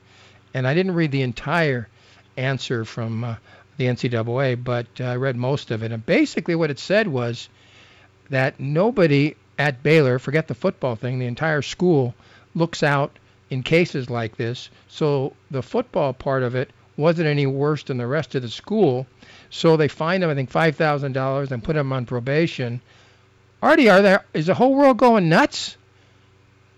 and 0.54 0.66
I 0.66 0.74
didn't 0.74 0.94
read 0.94 1.10
the 1.10 1.22
entire 1.22 1.88
answer 2.36 2.84
from 2.84 3.24
uh, 3.24 3.34
the 3.76 3.86
NCAA, 3.86 4.62
but 4.62 4.86
uh, 5.00 5.04
I 5.04 5.16
read 5.16 5.36
most 5.36 5.70
of 5.70 5.82
it. 5.82 5.92
And 5.92 6.04
basically, 6.04 6.54
what 6.54 6.70
it 6.70 6.78
said 6.78 7.08
was 7.08 7.48
that 8.30 8.60
nobody 8.60 9.34
at 9.58 9.82
Baylor, 9.82 10.18
forget 10.18 10.48
the 10.48 10.54
football 10.54 10.96
thing, 10.96 11.18
the 11.18 11.26
entire 11.26 11.62
school 11.62 12.14
looks 12.54 12.82
out 12.82 13.18
in 13.50 13.62
cases 13.62 14.08
like 14.08 14.36
this. 14.36 14.70
So 14.88 15.34
the 15.50 15.62
football 15.62 16.12
part 16.12 16.42
of 16.42 16.54
it 16.54 16.70
wasn't 16.96 17.26
any 17.28 17.46
worse 17.46 17.82
than 17.82 17.96
the 17.96 18.06
rest 18.06 18.34
of 18.34 18.42
the 18.42 18.48
school. 18.48 19.06
So 19.50 19.76
they 19.76 19.88
fined 19.88 20.22
him, 20.22 20.30
I 20.30 20.34
think, 20.34 20.50
five 20.50 20.76
thousand 20.76 21.12
dollars 21.12 21.52
and 21.52 21.62
put 21.62 21.76
him 21.76 21.92
on 21.92 22.06
probation. 22.06 22.80
Artie, 23.62 23.90
are 23.90 24.00
there 24.00 24.24
is 24.32 24.46
the 24.46 24.54
whole 24.54 24.74
world 24.74 24.96
going 24.96 25.28
nuts? 25.28 25.76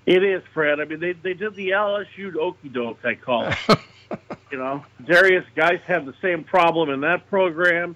It 0.04 0.24
is, 0.24 0.42
Fred. 0.52 0.80
I 0.80 0.84
mean, 0.84 1.00
they 1.00 1.12
they 1.12 1.34
did 1.34 1.54
the 1.54 1.70
LSU 1.70 2.34
okey 2.36 2.68
doke, 2.70 3.04
I 3.04 3.14
call 3.14 3.46
it. 3.46 3.56
you 4.50 4.58
know, 4.58 4.84
Darius 5.04 5.44
guys 5.54 5.80
have 5.86 6.06
the 6.06 6.14
same 6.22 6.44
problem 6.44 6.90
in 6.90 7.00
that 7.02 7.28
program. 7.28 7.94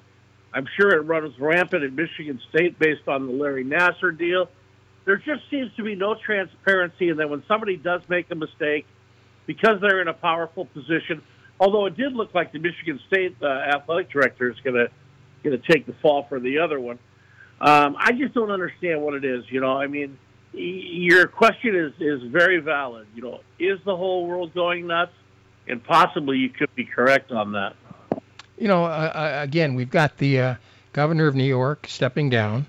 I'm 0.52 0.66
sure 0.76 0.90
it 0.90 1.00
runs 1.00 1.38
rampant 1.38 1.84
at 1.84 1.92
Michigan 1.92 2.40
State 2.48 2.78
based 2.78 3.08
on 3.08 3.26
the 3.26 3.32
Larry 3.32 3.64
Nassar 3.64 4.16
deal 4.16 4.48
there 5.06 5.16
just 5.16 5.48
seems 5.50 5.72
to 5.76 5.82
be 5.82 5.94
no 5.94 6.14
transparency. 6.14 7.08
And 7.08 7.18
then 7.18 7.30
when 7.30 7.42
somebody 7.48 7.76
does 7.76 8.02
make 8.08 8.30
a 8.30 8.34
mistake, 8.34 8.84
because 9.46 9.80
they're 9.80 10.02
in 10.02 10.08
a 10.08 10.12
powerful 10.12 10.66
position, 10.66 11.22
although 11.58 11.86
it 11.86 11.96
did 11.96 12.12
look 12.12 12.34
like 12.34 12.52
the 12.52 12.58
Michigan 12.58 13.00
State 13.06 13.36
uh, 13.40 13.46
athletic 13.46 14.10
director 14.10 14.50
is 14.50 14.58
going 14.62 14.74
to 14.74 14.90
going 15.42 15.60
to 15.60 15.72
take 15.72 15.86
the 15.86 15.92
fall 16.02 16.24
for 16.28 16.40
the 16.40 16.58
other 16.58 16.80
one. 16.80 16.98
Um, 17.60 17.96
I 17.98 18.12
just 18.12 18.34
don't 18.34 18.50
understand 18.50 19.00
what 19.00 19.14
it 19.14 19.24
is. 19.24 19.44
You 19.48 19.60
know, 19.60 19.78
I 19.78 19.86
mean, 19.86 20.18
your 20.52 21.28
question 21.28 21.76
is 21.76 21.92
is 22.00 22.22
very 22.30 22.58
valid. 22.58 23.06
You 23.14 23.22
know, 23.22 23.40
is 23.60 23.78
the 23.84 23.96
whole 23.96 24.26
world 24.26 24.52
going 24.52 24.86
nuts? 24.88 25.12
And 25.68 25.82
possibly 25.82 26.38
you 26.38 26.48
could 26.48 26.72
be 26.76 26.84
correct 26.84 27.32
on 27.32 27.52
that. 27.52 27.74
You 28.58 28.68
know, 28.68 28.84
uh, 28.84 28.88
uh 28.88 29.42
again, 29.42 29.74
we've 29.74 29.90
got 29.90 30.18
the 30.18 30.40
uh, 30.40 30.54
governor 30.92 31.28
of 31.28 31.34
New 31.34 31.44
York 31.44 31.86
stepping 31.88 32.30
down, 32.30 32.66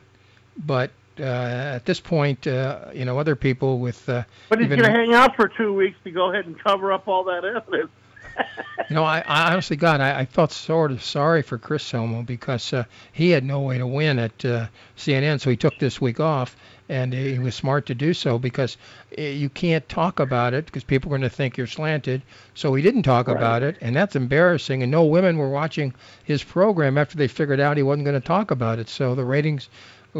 but 0.57 0.91
uh, 1.19 1.23
at 1.23 1.85
this 1.85 1.99
point, 1.99 2.47
uh, 2.47 2.85
you 2.93 3.05
know, 3.05 3.19
other 3.19 3.35
people 3.35 3.79
with. 3.79 4.07
Uh, 4.07 4.23
but 4.49 4.59
he's 4.59 4.69
going 4.69 4.83
to 4.83 4.91
hang 4.91 5.13
out 5.13 5.35
for 5.35 5.47
two 5.47 5.73
weeks 5.73 5.97
to 6.03 6.11
go 6.11 6.31
ahead 6.31 6.45
and 6.45 6.57
cover 6.61 6.91
up 6.91 7.07
all 7.07 7.23
that 7.25 7.43
evidence. 7.45 7.91
you 8.89 8.95
know, 8.95 9.03
I, 9.03 9.23
I 9.25 9.51
honestly, 9.51 9.75
God, 9.77 9.99
I, 9.99 10.19
I 10.19 10.25
felt 10.25 10.51
sort 10.51 10.91
of 10.91 11.03
sorry 11.03 11.41
for 11.41 11.57
Chris 11.57 11.83
Cuomo 11.91 12.25
because 12.25 12.71
uh, 12.73 12.83
he 13.11 13.31
had 13.31 13.43
no 13.43 13.61
way 13.61 13.77
to 13.79 13.87
win 13.87 14.19
at 14.19 14.45
uh, 14.45 14.67
CNN, 14.95 15.39
so 15.41 15.49
he 15.49 15.55
took 15.57 15.77
this 15.79 15.99
week 15.99 16.19
off, 16.19 16.55
and 16.87 17.11
he 17.13 17.39
was 17.39 17.55
smart 17.55 17.87
to 17.87 17.95
do 17.95 18.13
so 18.13 18.37
because 18.37 18.77
uh, 19.17 19.21
you 19.21 19.49
can't 19.49 19.87
talk 19.89 20.19
about 20.19 20.53
it 20.53 20.65
because 20.67 20.83
people 20.83 21.09
are 21.11 21.17
going 21.17 21.27
to 21.27 21.35
think 21.35 21.57
you're 21.57 21.65
slanted. 21.67 22.21
So 22.53 22.75
he 22.75 22.83
didn't 22.83 23.03
talk 23.03 23.27
Right. 23.27 23.37
about 23.37 23.63
it, 23.63 23.77
and 23.81 23.95
that's 23.95 24.15
embarrassing. 24.15 24.83
And 24.83 24.91
no 24.91 25.03
women 25.05 25.37
were 25.37 25.49
watching 25.49 25.93
his 26.23 26.43
program 26.43 26.97
after 26.97 27.17
they 27.17 27.27
figured 27.27 27.59
out 27.59 27.77
he 27.77 27.83
wasn't 27.83 28.05
going 28.05 28.19
to 28.21 28.25
talk 28.27 28.51
about 28.51 28.77
it. 28.77 28.87
So 28.87 29.15
the 29.15 29.25
ratings 29.25 29.69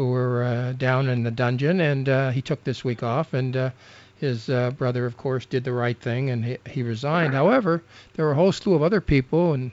were 0.06 0.44
uh, 0.44 0.72
down 0.72 1.08
in 1.08 1.22
the 1.22 1.30
dungeon, 1.30 1.80
and 1.80 2.08
uh, 2.08 2.30
he 2.30 2.42
took 2.42 2.62
this 2.64 2.84
week 2.84 3.02
off. 3.02 3.34
And 3.34 3.56
uh, 3.56 3.70
his 4.16 4.48
uh, 4.48 4.70
brother, 4.72 5.06
of 5.06 5.16
course, 5.16 5.46
did 5.46 5.64
the 5.64 5.72
right 5.72 5.98
thing, 5.98 6.30
and 6.30 6.44
he, 6.44 6.58
he 6.68 6.82
resigned. 6.82 7.34
However, 7.34 7.82
there 8.14 8.24
were 8.24 8.32
a 8.32 8.36
whole 8.36 8.52
slew 8.52 8.74
of 8.74 8.82
other 8.82 9.00
people, 9.00 9.54
and 9.54 9.70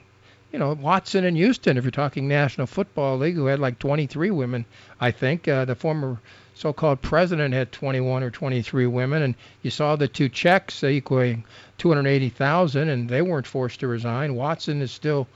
you 0.52 0.58
know 0.58 0.72
Watson 0.74 1.24
and 1.24 1.36
Houston, 1.36 1.76
if 1.76 1.84
you're 1.84 1.90
talking 1.90 2.28
National 2.28 2.66
Football 2.66 3.18
League, 3.18 3.34
who 3.34 3.46
had 3.46 3.58
like 3.58 3.78
23 3.78 4.30
women, 4.30 4.64
I 5.00 5.10
think. 5.10 5.48
Uh, 5.48 5.64
the 5.64 5.74
former 5.74 6.18
so-called 6.54 7.02
president 7.02 7.52
had 7.52 7.70
21 7.70 8.22
or 8.22 8.30
23 8.30 8.86
women, 8.86 9.22
and 9.22 9.34
you 9.62 9.70
saw 9.70 9.94
the 9.94 10.08
two 10.08 10.28
checks 10.28 10.82
equaling 10.82 11.44
280,000, 11.78 12.88
and 12.88 13.08
they 13.08 13.20
weren't 13.22 13.46
forced 13.46 13.80
to 13.80 13.86
resign. 13.86 14.34
Watson 14.34 14.80
is 14.80 14.90
still 14.90 15.26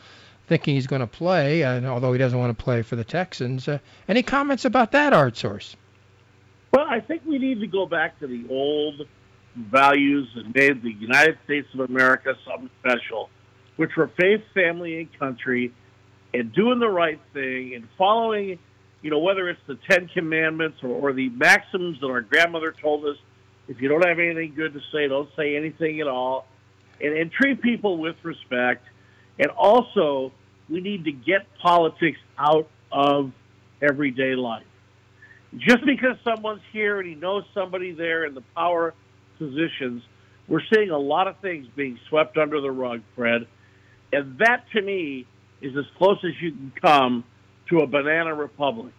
thinking 0.51 0.75
he's 0.75 0.89
going 0.89 1.01
to 1.01 1.07
play, 1.07 1.63
and 1.63 1.87
although 1.87 2.13
he 2.13 2.19
doesn't 2.19 2.37
want 2.37 2.59
to 2.59 2.65
play 2.65 2.83
for 2.83 2.97
the 2.97 3.05
Texans. 3.05 3.69
Uh, 3.69 3.79
any 4.09 4.21
comments 4.21 4.65
about 4.65 4.91
that, 4.91 5.13
Art 5.13 5.37
Source? 5.37 5.77
Well, 6.73 6.87
I 6.89 6.99
think 6.99 7.23
we 7.25 7.39
need 7.39 7.61
to 7.61 7.69
go 7.69 7.87
back 7.87 8.19
to 8.19 8.27
the 8.27 8.45
old 8.51 9.07
values 9.55 10.29
that 10.35 10.53
made 10.53 10.83
the 10.83 10.91
United 10.91 11.39
States 11.45 11.69
of 11.73 11.89
America 11.89 12.35
something 12.45 12.69
special, 12.81 13.31
which 13.77 13.95
were 13.97 14.09
faith, 14.21 14.43
family, 14.53 14.99
and 14.99 15.19
country, 15.21 15.73
and 16.35 16.53
doing 16.53 16.81
the 16.81 16.89
right 16.89 17.21
thing 17.33 17.77
and 17.77 17.87
following, 17.97 18.59
you 19.03 19.11
know, 19.11 19.21
whether 19.21 19.49
it's 19.49 19.63
the 19.69 19.79
Ten 19.89 20.09
Commandments 20.09 20.79
or, 20.83 20.89
or 20.89 21.13
the 21.13 21.29
maxims 21.29 22.01
that 22.01 22.09
our 22.09 22.23
grandmother 22.23 22.73
told 22.73 23.05
us. 23.05 23.17
If 23.69 23.81
you 23.81 23.89
don't 23.89 24.05
have 24.05 24.19
anything 24.19 24.55
good 24.57 24.75
to 24.75 24.81
say, 24.93 25.07
don't 25.07 25.31
say 25.37 25.55
anything 25.55 26.01
at 26.01 26.09
all, 26.09 26.49
and, 27.01 27.17
and 27.17 27.31
treat 27.31 27.63
people 27.63 27.99
with 27.99 28.17
respect. 28.25 28.85
And 29.39 29.49
also, 29.53 30.33
we 30.71 30.81
need 30.81 31.05
to 31.05 31.13
get 31.13 31.47
politics 31.61 32.19
out 32.39 32.69
of 32.93 33.33
everyday 33.83 34.35
life 34.35 34.65
just 35.57 35.85
because 35.85 36.17
someone's 36.23 36.63
here 36.73 37.01
and 37.01 37.09
he 37.09 37.15
knows 37.15 37.45
somebody 37.55 37.93
there 37.93 38.25
in 38.25 38.35
the 38.35 38.43
power 38.55 38.95
positions, 39.39 40.03
we're 40.49 40.63
seeing 40.73 40.91
a 40.91 40.99
lot 40.99 41.27
of 41.27 41.39
things 41.39 41.67
being 41.75 41.99
swept 42.09 42.37
under 42.37 42.61
the 42.61 42.71
rug, 42.71 43.03
Fred. 43.17 43.47
And 44.13 44.39
that 44.39 44.65
to 44.73 44.83
me 44.83 45.27
is 45.61 45.77
as 45.77 45.85
close 45.99 46.19
as 46.25 46.33
you 46.41 46.53
can 46.53 46.73
come 46.81 47.25
to 47.69 47.81
a 47.81 47.87
banana 47.87 48.35
republic. 48.35 48.93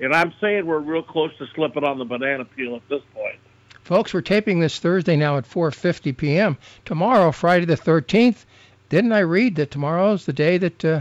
And 0.00 0.14
I'm 0.14 0.32
saying 0.40 0.66
we're 0.66 0.78
real 0.78 1.02
close 1.02 1.36
to 1.38 1.46
slipping 1.54 1.84
on 1.84 1.98
the 1.98 2.04
banana 2.04 2.44
peel 2.44 2.76
at 2.76 2.88
this 2.88 3.02
point. 3.14 3.36
Folks, 3.82 4.12
we're 4.12 4.20
taping 4.20 4.60
this 4.60 4.78
Thursday 4.78 5.16
now 5.16 5.38
at 5.38 5.48
4:50 5.48 6.16
p.m. 6.16 6.58
Tomorrow, 6.84 7.32
Friday 7.32 7.64
the 7.64 7.76
13th. 7.76 8.44
Didn't 8.88 9.12
I 9.12 9.20
read 9.20 9.56
that 9.56 9.70
tomorrow 9.70 10.12
is 10.12 10.24
the 10.24 10.32
day 10.32 10.58
that 10.58 10.84
uh, 10.84 11.00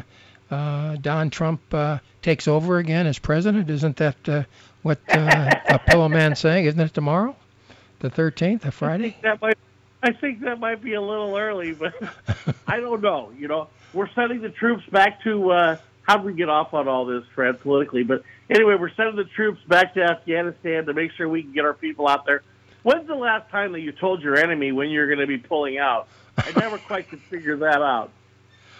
uh, 0.52 0.96
Don 0.98 1.30
Trump 1.30 1.62
uh, 1.74 2.00
takes 2.22 2.48
over 2.48 2.78
again 2.78 3.08
as 3.08 3.18
president? 3.18 3.70
Isn't 3.70 3.96
that 3.98 4.30
uh, 4.30 4.44
what 4.82 5.00
uh, 5.10 5.52
a 5.70 5.80
pillow 5.80 6.10
man 6.10 6.36
saying? 6.36 6.66
Isn't 6.66 6.80
it 6.80 6.94
tomorrow, 6.94 7.36
the 8.00 8.10
13th, 8.10 8.66
a 8.66 8.68
I 8.68 8.70
Friday? 8.72 9.10
think 9.12 9.22
that 9.22 9.42
might, 9.42 9.58
I 10.04 10.12
think 10.12 10.42
that 10.42 10.60
might 10.60 10.84
be 10.84 10.96
a 10.96 11.02
little 11.02 11.38
early, 11.38 11.74
but 11.74 11.94
I 12.68 12.80
don't 12.80 13.02
know. 13.02 13.32
You 13.38 13.48
know, 13.48 13.70
we're 13.94 14.10
sending 14.10 14.42
the 14.42 14.50
troops 14.50 14.86
back 14.92 15.24
to. 15.24 15.52
Uh, 15.52 15.78
how 16.04 16.16
do 16.16 16.24
we 16.24 16.34
get 16.34 16.48
off 16.48 16.74
on 16.74 16.88
all 16.88 17.06
this, 17.06 17.26
Fred, 17.36 17.60
politically? 17.60 18.04
But 18.04 18.24
anyway, 18.50 18.76
we're 18.80 18.94
sending 18.94 19.18
the 19.18 19.26
troops 19.26 19.60
back 19.68 19.94
to 19.96 20.04
Afghanistan 20.04 20.86
to 20.86 20.94
make 20.94 21.12
sure 21.12 21.28
we 21.28 21.44
can 21.44 21.52
get 21.52 21.66
our 21.66 21.74
people 21.74 22.08
out 22.08 22.26
there. 22.26 22.44
When's 22.88 23.06
the 23.06 23.16
last 23.16 23.50
time 23.50 23.74
that 23.74 23.82
you 23.82 23.92
told 23.92 24.22
your 24.24 24.38
enemy 24.38 24.72
when 24.72 24.90
you're 24.90 25.08
going 25.08 25.20
to 25.20 25.28
be 25.28 25.38
pulling 25.38 25.78
out? 25.78 26.08
I 26.38 26.54
never 26.58 26.78
quite 26.78 27.10
could 27.10 27.20
figure 27.20 27.58
that 27.58 27.82
out. 27.82 28.12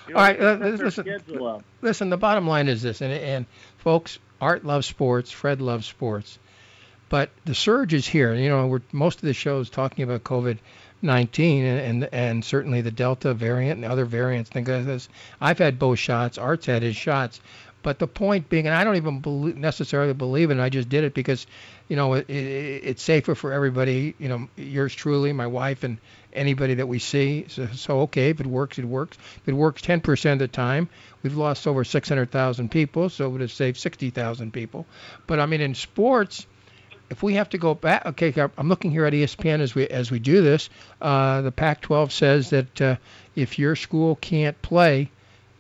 You 0.08 0.14
know, 0.14 0.20
All 0.22 0.26
right, 0.26 0.40
uh, 0.40 0.54
listen- 0.54 1.62
Listen, 1.82 2.10
the 2.10 2.16
bottom 2.16 2.48
line 2.48 2.70
is 2.70 2.82
this, 2.82 3.02
and, 3.02 3.12
and 3.12 3.46
folks, 3.80 4.18
Art 4.40 4.64
loves 4.64 4.88
sports, 4.88 5.30
Fred 5.30 5.62
loves 5.62 5.86
sports, 5.88 6.40
but 7.10 7.32
the 7.44 7.54
surge 7.54 7.94
is 7.94 8.08
here. 8.08 8.34
You 8.34 8.48
know, 8.48 8.68
we're 8.68 8.82
most 8.94 9.18
of 9.18 9.24
the 9.24 9.34
shows 9.34 9.70
talking 9.70 10.06
about 10.06 10.24
COVID. 10.24 10.60
19 11.04 11.64
and, 11.64 11.80
and 11.80 12.10
and 12.12 12.44
certainly 12.46 12.82
the 12.82 12.90
Delta 12.90 13.32
variant 13.32 13.84
and 13.84 13.86
other 13.86 14.06
variants. 14.06 14.50
Think 14.50 14.68
of 14.68 14.86
this. 14.88 15.08
I've 15.40 15.60
had 15.60 15.78
both 15.78 16.00
shots. 16.00 16.40
Art's 16.40 16.66
had 16.66 16.82
his 16.82 16.96
shots, 16.96 17.40
but 17.84 18.00
the 18.00 18.08
point 18.08 18.50
being, 18.50 18.68
and 18.68 18.76
I 18.76 18.84
don't 18.84 18.96
even 18.96 19.20
believe, 19.20 19.56
necessarily 19.58 20.14
believe 20.14 20.52
it. 20.52 20.60
I 20.60 20.70
just 20.70 20.90
did 20.90 21.04
it 21.04 21.14
because, 21.14 21.48
you 21.88 21.96
know, 21.96 22.14
it, 22.14 22.30
it, 22.30 22.82
it's 22.84 23.04
safer 23.04 23.36
for 23.36 23.54
everybody. 23.54 24.16
You 24.20 24.30
know, 24.30 24.50
yours 24.56 24.94
truly, 24.94 25.32
my 25.34 25.48
wife, 25.48 25.84
and 25.84 25.98
anybody 26.34 26.76
that 26.76 26.88
we 26.88 27.00
see. 27.00 27.46
So, 27.50 27.68
so 27.68 28.00
okay, 28.02 28.30
if 28.30 28.40
it 28.40 28.46
works, 28.46 28.80
it 28.80 28.86
works. 28.86 29.18
If 29.38 29.48
it 29.48 29.54
works 29.54 29.82
10% 29.82 30.34
of 30.34 30.40
the 30.40 30.48
time, 30.48 30.90
we've 31.24 31.38
lost 31.38 31.68
over 31.68 31.84
600,000 31.84 32.70
people, 32.70 33.10
so 33.10 33.26
it 33.26 33.30
would 33.30 33.42
have 33.42 33.52
saved 33.52 33.78
60,000 33.78 34.52
people. 34.52 34.86
But 35.26 35.40
I 35.40 35.46
mean, 35.46 35.62
in 35.62 35.76
sports, 35.76 36.46
if 37.10 37.24
we 37.24 37.36
have 37.36 37.50
to 37.50 37.58
go 37.58 37.74
back, 37.74 38.06
okay, 38.06 38.34
I'm 38.58 38.70
looking 38.70 38.92
here 38.92 39.06
at 39.06 39.14
ESPN 39.14 39.62
as 39.62 39.74
we 39.74 39.88
as 39.88 40.12
we 40.12 40.20
do 40.20 40.42
this. 40.42 40.70
Uh, 41.02 41.42
the 41.42 41.52
Pac-12 41.52 42.12
says 42.12 42.50
that 42.50 42.82
uh, 42.82 42.96
if 43.36 43.58
your 43.60 43.76
school 43.76 44.16
can't 44.18 44.62
play, 44.62 45.10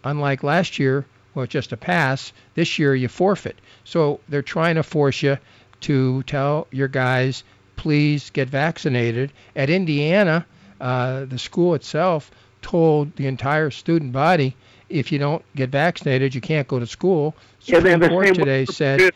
unlike 0.03 0.43
last 0.43 0.77
year, 0.77 1.05
well, 1.38 1.44
it's 1.44 1.53
just 1.53 1.72
a 1.72 1.77
pass. 1.77 2.34
This 2.56 2.79
year 2.79 2.96
you 2.96 3.08
forfeit. 3.08 3.58
So 3.84 4.20
they're 4.27 4.41
trying 4.41 4.74
to 4.74 4.82
force 4.82 5.22
you 5.22 5.38
to 5.82 6.24
tell 6.24 6.65
your 6.72 6.88
guys, 6.88 7.44
please 7.75 8.32
get 8.32 8.50
vaccinated. 8.50 9.32
At 9.56 9.70
Indiana, 9.70 10.48
uh, 10.82 11.25
the 11.25 11.38
school 11.38 11.75
itself 11.75 12.32
told 12.63 13.15
the 13.17 13.27
entire 13.27 13.70
student 13.70 14.13
body, 14.13 14.56
if 14.89 15.12
you 15.12 15.20
don't 15.20 15.44
get 15.56 15.70
vaccinated, 15.70 16.34
you 16.34 16.41
can't 16.41 16.67
go 16.67 16.79
to 16.79 16.88
school. 16.88 17.36
Yeah, 17.62 17.77
Supreme 17.77 18.00
the 18.00 18.10
Court 18.10 18.34
today 18.34 18.65
said 18.65 19.12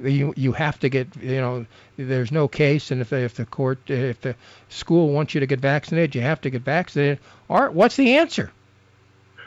you 0.00 0.32
you 0.36 0.52
have 0.52 0.78
to 0.78 0.88
get 0.88 1.08
you 1.16 1.40
know 1.40 1.66
there's 1.96 2.30
no 2.30 2.46
case 2.46 2.92
and 2.92 3.00
if 3.00 3.10
they, 3.10 3.24
if 3.24 3.34
the 3.34 3.46
court 3.46 3.78
if 3.88 4.20
the 4.20 4.34
school 4.68 5.10
wants 5.10 5.34
you 5.34 5.40
to 5.40 5.46
get 5.46 5.60
vaccinated 5.60 6.16
you 6.16 6.20
have 6.20 6.40
to 6.40 6.50
get 6.50 6.62
vaccinated 6.62 7.20
art 7.48 7.72
what's 7.72 7.94
the 7.94 8.16
answer 8.16 8.50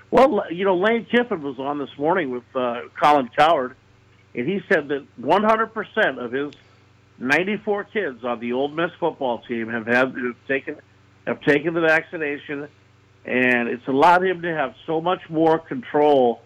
Well, 0.10 0.46
you 0.52 0.64
know, 0.64 0.78
Lane 0.78 1.06
Kiffin 1.06 1.42
was 1.42 1.60
on 1.60 1.80
this 1.80 1.90
morning 1.98 2.32
with 2.32 2.44
uh, 2.56 2.84
Colin 3.02 3.30
Cowherd, 3.38 3.76
and 4.34 4.48
he 4.48 4.62
said 4.70 4.88
that 4.88 5.06
100% 5.20 6.24
of 6.24 6.32
his 6.32 6.54
94 7.20 7.84
kids 7.86 8.24
on 8.24 8.40
the 8.40 8.54
Ole 8.54 8.70
Miss 8.70 8.92
football 9.00 9.40
team 9.40 9.70
have 9.70 9.86
had 9.86 10.16
have 10.16 10.36
taken 10.48 10.78
have 11.26 11.42
taken 11.42 11.74
the 11.74 11.82
vaccination, 11.82 12.70
and 13.26 13.68
it's 13.68 13.88
allowed 13.88 14.24
him 14.24 14.44
to 14.44 14.54
have 14.54 14.76
so 14.86 15.02
much 15.02 15.30
more 15.30 15.60
control, 15.60 16.42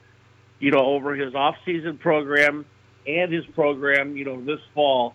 you 0.60 0.72
know, 0.72 0.84
over 0.84 1.14
his 1.14 1.36
off-season 1.36 2.00
program 2.00 2.66
and 3.06 3.32
his 3.32 3.46
program, 3.48 4.18
you 4.18 4.26
know, 4.26 4.44
this 4.44 4.60
fall. 4.74 5.14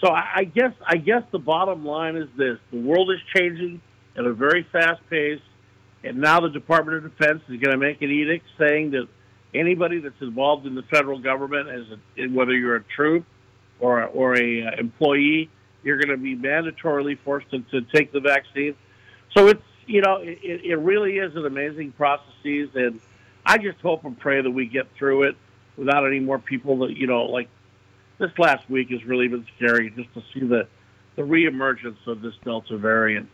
So 0.00 0.10
I, 0.10 0.44
guess 0.44 0.72
I 0.86 0.96
guess 0.96 1.22
the 1.32 1.38
bottom 1.38 1.84
line 1.84 2.16
is 2.16 2.28
this: 2.36 2.58
the 2.70 2.78
world 2.78 3.10
is 3.10 3.18
changing 3.34 3.80
at 4.16 4.24
a 4.24 4.32
very 4.32 4.64
fast 4.70 5.00
pace. 5.10 5.40
And 6.04 6.18
now 6.18 6.40
the 6.40 6.50
Department 6.50 7.04
of 7.04 7.16
Defense 7.16 7.42
is 7.48 7.60
going 7.60 7.72
to 7.72 7.76
make 7.76 8.00
an 8.02 8.10
edict 8.10 8.46
saying 8.58 8.92
that 8.92 9.08
anybody 9.54 9.98
that's 9.98 10.20
involved 10.20 10.66
in 10.66 10.74
the 10.74 10.82
federal 10.82 11.18
government, 11.18 11.68
as 11.68 11.84
a, 12.18 12.26
whether 12.28 12.52
you're 12.52 12.76
a 12.76 12.84
troop 12.84 13.24
or 13.80 14.04
or 14.04 14.36
a 14.36 14.62
uh, 14.62 14.70
employee, 14.78 15.50
you're 15.82 15.98
going 15.98 16.10
to 16.10 16.16
be 16.16 16.36
mandatorily 16.36 17.18
forced 17.18 17.50
to, 17.50 17.60
to 17.60 17.82
take 17.82 18.12
the 18.12 18.20
vaccine. 18.20 18.74
So 19.36 19.48
it's 19.48 19.62
you 19.86 20.02
know 20.02 20.16
it, 20.16 20.38
it 20.42 20.76
really 20.76 21.18
is 21.18 21.34
an 21.34 21.46
amazing 21.46 21.92
processes, 21.92 22.70
and 22.74 23.00
I 23.44 23.58
just 23.58 23.80
hope 23.80 24.04
and 24.04 24.18
pray 24.18 24.40
that 24.40 24.50
we 24.50 24.66
get 24.66 24.86
through 24.96 25.24
it 25.24 25.36
without 25.76 26.06
any 26.06 26.20
more 26.20 26.38
people 26.38 26.78
that 26.80 26.96
you 26.96 27.06
know 27.06 27.24
like 27.24 27.48
this 28.18 28.30
last 28.38 28.68
week 28.68 28.90
has 28.90 29.04
really 29.04 29.28
been 29.28 29.46
scary 29.56 29.90
just 29.90 30.12
to 30.14 30.22
see 30.32 30.46
the 30.46 30.68
the 31.16 31.22
reemergence 31.22 32.06
of 32.06 32.20
this 32.20 32.34
Delta 32.44 32.76
variant. 32.76 33.28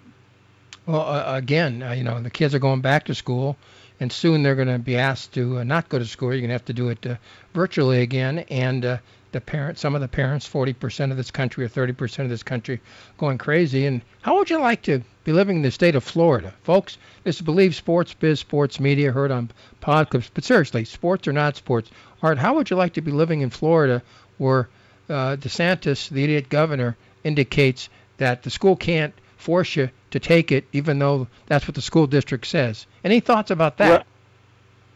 Well 0.86 1.02
uh, 1.02 1.36
again 1.36 1.82
uh, 1.82 1.92
you 1.92 2.04
know 2.04 2.20
the 2.20 2.30
kids 2.30 2.54
are 2.54 2.58
going 2.58 2.80
back 2.80 3.04
to 3.04 3.14
school 3.14 3.56
and 4.00 4.12
soon 4.12 4.42
they're 4.42 4.56
going 4.56 4.68
to 4.68 4.78
be 4.78 4.96
asked 4.96 5.32
to 5.34 5.58
uh, 5.58 5.64
not 5.64 5.88
go 5.88 5.98
to 5.98 6.04
school. 6.04 6.32
You're 6.32 6.40
going 6.40 6.48
to 6.48 6.54
have 6.54 6.64
to 6.66 6.72
do 6.72 6.88
it 6.88 7.06
uh, 7.06 7.16
virtually 7.52 8.02
again 8.02 8.40
and 8.50 8.84
uh, 8.84 8.98
the 9.32 9.40
parents 9.40 9.80
some 9.80 9.94
of 9.94 10.00
the 10.00 10.08
parents 10.08 10.48
40% 10.48 11.10
of 11.10 11.16
this 11.16 11.30
country 11.30 11.64
or 11.64 11.68
30% 11.68 12.20
of 12.20 12.28
this 12.28 12.42
country 12.42 12.80
going 13.18 13.38
crazy. 13.38 13.86
And 13.86 14.02
how 14.22 14.36
would 14.36 14.50
you 14.50 14.58
like 14.58 14.82
to 14.82 15.02
be 15.24 15.32
living 15.32 15.56
in 15.56 15.62
the 15.62 15.70
state 15.70 15.94
of 15.94 16.04
Florida? 16.04 16.52
Folks 16.62 16.98
this 17.22 17.36
is 17.36 17.42
believe 17.42 17.74
sports 17.74 18.14
biz 18.14 18.40
sports 18.40 18.78
media 18.80 19.12
heard 19.12 19.30
on 19.30 19.50
podcasts 19.80 20.30
but 20.32 20.44
seriously 20.44 20.84
sports 20.84 21.26
or 21.26 21.32
not 21.32 21.56
sports 21.56 21.90
art 22.22 22.38
how 22.38 22.54
would 22.54 22.70
you 22.70 22.76
like 22.76 22.94
to 22.94 23.00
be 23.00 23.10
living 23.10 23.40
in 23.40 23.50
Florida 23.50 24.02
where 24.38 24.68
uh, 25.08 25.36
DeSantis 25.36 26.08
the 26.08 26.24
idiot 26.24 26.48
governor 26.48 26.96
indicates 27.22 27.88
that 28.18 28.42
the 28.42 28.50
school 28.50 28.76
can't 28.76 29.14
force 29.36 29.76
you 29.76 29.90
to 30.14 30.20
take 30.20 30.52
it, 30.52 30.64
even 30.72 31.00
though 31.00 31.26
that's 31.46 31.66
what 31.66 31.74
the 31.74 31.82
school 31.82 32.06
district 32.06 32.46
says. 32.46 32.86
Any 33.02 33.18
thoughts 33.18 33.50
about 33.50 33.78
that? 33.78 34.06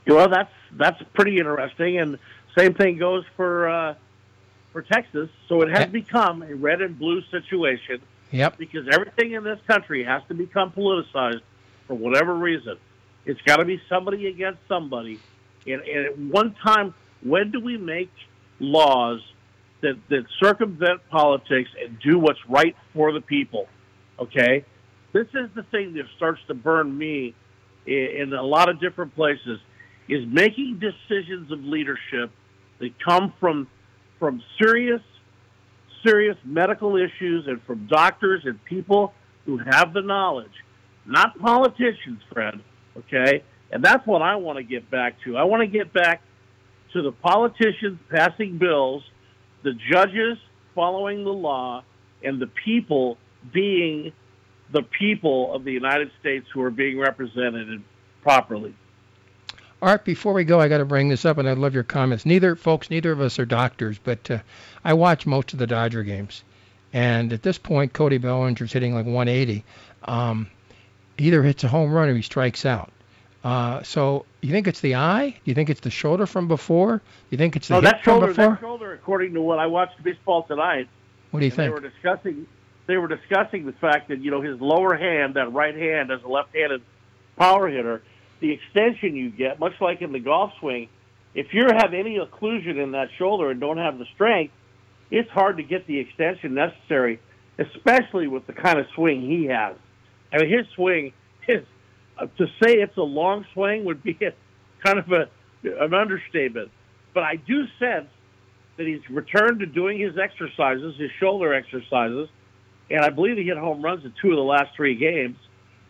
Well, 0.06 0.16
well 0.16 0.28
that's 0.28 0.52
that's 0.72 1.02
pretty 1.12 1.38
interesting, 1.38 1.98
and 1.98 2.18
same 2.56 2.72
thing 2.74 2.98
goes 2.98 3.24
for 3.36 3.68
uh, 3.68 3.94
for 4.72 4.82
Texas. 4.82 5.28
So 5.48 5.62
it 5.62 5.70
has 5.70 5.86
become 5.86 6.42
a 6.42 6.54
red 6.54 6.82
and 6.82 6.96
blue 6.96 7.20
situation. 7.32 8.00
Yep. 8.30 8.58
Because 8.58 8.86
everything 8.92 9.32
in 9.32 9.42
this 9.42 9.58
country 9.66 10.04
has 10.04 10.22
to 10.28 10.34
become 10.34 10.70
politicized 10.70 11.40
for 11.86 11.94
whatever 11.94 12.34
reason. 12.34 12.76
It's 13.24 13.40
got 13.42 13.56
to 13.56 13.64
be 13.64 13.80
somebody 13.88 14.28
against 14.28 14.60
somebody. 14.68 15.18
And, 15.66 15.80
and 15.80 16.06
at 16.06 16.18
one 16.18 16.54
time, 16.62 16.94
when 17.22 17.50
do 17.50 17.58
we 17.58 17.76
make 17.76 18.12
laws 18.60 19.20
that, 19.80 19.96
that 20.10 20.26
circumvent 20.40 21.08
politics 21.08 21.70
and 21.82 21.98
do 22.00 22.18
what's 22.18 22.38
right 22.48 22.76
for 22.94 23.12
the 23.12 23.22
people? 23.22 23.66
Okay? 24.20 24.64
This 25.18 25.26
is 25.34 25.50
the 25.56 25.64
thing 25.64 25.94
that 25.94 26.04
starts 26.16 26.40
to 26.46 26.54
burn 26.54 26.96
me 26.96 27.34
in, 27.86 28.08
in 28.22 28.32
a 28.32 28.42
lot 28.42 28.68
of 28.68 28.78
different 28.78 29.16
places 29.16 29.58
is 30.08 30.24
making 30.28 30.78
decisions 30.78 31.50
of 31.50 31.58
leadership 31.64 32.30
that 32.78 32.90
come 33.04 33.34
from 33.40 33.66
from 34.20 34.40
serious 34.62 35.00
serious 36.06 36.36
medical 36.44 36.96
issues 36.96 37.48
and 37.48 37.60
from 37.62 37.88
doctors 37.88 38.42
and 38.44 38.64
people 38.64 39.12
who 39.44 39.58
have 39.58 39.92
the 39.92 40.02
knowledge, 40.02 40.52
not 41.04 41.36
politicians, 41.40 42.20
friend. 42.32 42.62
Okay? 42.96 43.42
And 43.72 43.82
that's 43.82 44.06
what 44.06 44.22
I 44.22 44.36
want 44.36 44.58
to 44.58 44.62
get 44.62 44.88
back 44.88 45.16
to. 45.24 45.36
I 45.36 45.42
want 45.42 45.62
to 45.62 45.66
get 45.66 45.92
back 45.92 46.22
to 46.92 47.02
the 47.02 47.10
politicians 47.10 47.98
passing 48.08 48.56
bills, 48.56 49.02
the 49.64 49.72
judges 49.90 50.38
following 50.76 51.24
the 51.24 51.32
law, 51.32 51.82
and 52.22 52.40
the 52.40 52.50
people 52.64 53.18
being 53.52 54.12
the 54.70 54.82
people 54.82 55.54
of 55.54 55.64
the 55.64 55.72
United 55.72 56.10
States 56.20 56.46
who 56.52 56.62
are 56.62 56.70
being 56.70 56.98
represented 56.98 57.82
properly. 58.22 58.74
Art, 59.80 60.04
before 60.04 60.32
we 60.32 60.44
go, 60.44 60.60
I 60.60 60.68
got 60.68 60.78
to 60.78 60.84
bring 60.84 61.08
this 61.08 61.24
up, 61.24 61.38
and 61.38 61.48
I'd 61.48 61.58
love 61.58 61.72
your 61.72 61.84
comments. 61.84 62.26
Neither, 62.26 62.56
folks, 62.56 62.90
neither 62.90 63.12
of 63.12 63.20
us 63.20 63.38
are 63.38 63.46
doctors, 63.46 63.98
but 64.02 64.30
uh, 64.30 64.38
I 64.84 64.94
watch 64.94 65.24
most 65.24 65.52
of 65.52 65.60
the 65.60 65.68
Dodger 65.68 66.02
games, 66.02 66.42
and 66.92 67.32
at 67.32 67.42
this 67.42 67.58
point, 67.58 67.92
Cody 67.92 68.18
Bellinger's 68.18 68.72
hitting 68.72 68.94
like 68.94 69.06
180. 69.06 69.64
Um, 70.04 70.48
either 71.16 71.42
hits 71.42 71.64
a 71.64 71.68
home 71.68 71.92
run 71.92 72.08
or 72.08 72.14
he 72.14 72.22
strikes 72.22 72.66
out. 72.66 72.90
Uh, 73.44 73.82
so 73.82 74.24
you 74.40 74.50
think 74.50 74.66
it's 74.66 74.80
the 74.80 74.96
eye? 74.96 75.30
Do 75.30 75.40
you 75.44 75.54
think 75.54 75.70
it's 75.70 75.80
the 75.80 75.90
shoulder 75.90 76.26
from 76.26 76.48
before? 76.48 76.98
Do 76.98 77.02
you 77.30 77.38
think 77.38 77.56
it's 77.56 77.68
the 77.68 77.74
no, 77.74 77.80
hip 77.80 77.90
that 77.90 78.04
shoulder, 78.04 78.26
from 78.26 78.34
before? 78.34 78.50
That 78.50 78.60
shoulder, 78.60 78.92
according 78.94 79.34
to 79.34 79.40
what 79.40 79.58
I 79.58 79.66
watched 79.66 80.02
baseball 80.02 80.42
tonight. 80.42 80.88
What 81.30 81.40
do 81.40 81.46
you 81.46 81.52
think? 81.52 81.74
They 81.74 81.80
were 81.80 81.88
discussing. 81.88 82.46
They 82.88 82.96
were 82.96 83.06
discussing 83.06 83.66
the 83.66 83.72
fact 83.72 84.08
that 84.08 84.20
you 84.20 84.30
know 84.30 84.40
his 84.40 84.58
lower 84.60 84.96
hand, 84.96 85.34
that 85.34 85.52
right 85.52 85.76
hand, 85.76 86.10
as 86.10 86.22
a 86.24 86.28
left-handed 86.28 86.80
power 87.36 87.68
hitter, 87.68 88.02
the 88.40 88.50
extension 88.50 89.14
you 89.14 89.30
get, 89.30 89.60
much 89.60 89.74
like 89.78 90.00
in 90.00 90.10
the 90.10 90.18
golf 90.18 90.52
swing, 90.58 90.88
if 91.34 91.52
you 91.52 91.66
have 91.66 91.92
any 91.92 92.18
occlusion 92.18 92.82
in 92.82 92.92
that 92.92 93.08
shoulder 93.18 93.50
and 93.50 93.60
don't 93.60 93.76
have 93.76 93.98
the 93.98 94.06
strength, 94.14 94.54
it's 95.10 95.28
hard 95.30 95.58
to 95.58 95.62
get 95.62 95.86
the 95.86 95.98
extension 95.98 96.54
necessary, 96.54 97.20
especially 97.58 98.26
with 98.26 98.46
the 98.46 98.54
kind 98.54 98.78
of 98.78 98.86
swing 98.94 99.20
he 99.20 99.44
has. 99.46 99.76
I 100.32 100.38
mean, 100.38 100.50
his 100.50 100.66
swing 100.74 101.12
is 101.46 101.64
uh, 102.18 102.26
to 102.38 102.46
say 102.62 102.76
it's 102.76 102.96
a 102.96 103.02
long 103.02 103.44
swing 103.52 103.84
would 103.84 104.02
be 104.02 104.12
a, 104.22 104.32
kind 104.82 104.98
of 104.98 105.12
a 105.12 105.28
an 105.62 105.92
understatement. 105.92 106.70
But 107.12 107.24
I 107.24 107.36
do 107.36 107.66
sense 107.78 108.08
that 108.78 108.86
he's 108.86 109.02
returned 109.10 109.60
to 109.60 109.66
doing 109.66 109.98
his 109.98 110.16
exercises, 110.16 110.96
his 110.98 111.10
shoulder 111.20 111.52
exercises, 111.52 112.30
and 112.90 113.00
I 113.00 113.10
believe 113.10 113.36
he 113.36 113.44
hit 113.44 113.56
home 113.56 113.82
runs 113.82 114.04
in 114.04 114.12
two 114.20 114.30
of 114.30 114.36
the 114.36 114.42
last 114.42 114.74
three 114.74 114.94
games. 114.94 115.36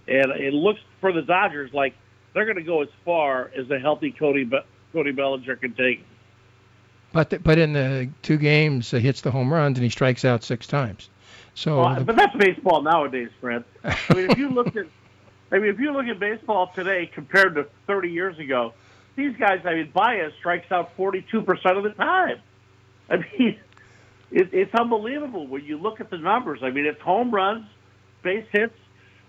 And 0.06 0.32
it 0.32 0.54
looks 0.54 0.80
for 1.00 1.12
the 1.12 1.22
Dodgers 1.22 1.72
like 1.72 1.94
they're 2.32 2.44
going 2.44 2.56
to 2.56 2.62
go 2.62 2.82
as 2.82 2.88
far 3.04 3.50
as 3.56 3.70
a 3.70 3.78
healthy 3.78 4.10
Cody 4.10 4.44
Be- 4.44 4.60
Cody 4.92 5.12
Bellinger 5.12 5.56
can 5.56 5.74
take. 5.74 6.04
But 7.12 7.30
the, 7.30 7.38
but 7.38 7.58
in 7.58 7.72
the 7.72 8.10
two 8.22 8.36
games, 8.36 8.90
he 8.90 9.00
hits 9.00 9.20
the 9.20 9.30
home 9.30 9.52
runs 9.52 9.78
and 9.78 9.84
he 9.84 9.90
strikes 9.90 10.24
out 10.24 10.44
six 10.44 10.66
times. 10.66 11.08
So, 11.54 11.80
well, 11.80 11.94
the, 11.96 12.04
but 12.04 12.16
that's 12.16 12.36
baseball 12.36 12.82
nowadays, 12.82 13.30
Fred. 13.40 13.64
I 13.84 13.96
mean, 14.14 14.30
if 14.30 14.38
you 14.38 14.50
look 14.50 14.76
at, 14.76 14.86
I 15.50 15.58
mean, 15.58 15.70
if 15.70 15.80
you 15.80 15.92
look 15.92 16.06
at 16.06 16.18
baseball 16.18 16.70
today 16.74 17.06
compared 17.06 17.54
to 17.56 17.66
30 17.86 18.10
years 18.10 18.38
ago, 18.38 18.74
these 19.16 19.36
guys, 19.36 19.60
I 19.64 19.74
mean, 19.74 19.90
Baez 19.92 20.32
strikes 20.38 20.70
out 20.70 20.92
42 20.96 21.42
percent 21.42 21.76
of 21.76 21.84
the 21.84 21.90
time. 21.90 22.40
I 23.10 23.16
mean, 23.16 23.58
it, 24.30 24.50
it's 24.52 24.74
unbelievable 24.74 25.46
when 25.46 25.64
you 25.64 25.78
look 25.78 26.00
at 26.00 26.10
the 26.10 26.18
numbers. 26.18 26.60
I 26.62 26.70
mean, 26.70 26.86
it's 26.86 27.00
home 27.00 27.30
runs, 27.30 27.66
base 28.22 28.46
hits, 28.52 28.74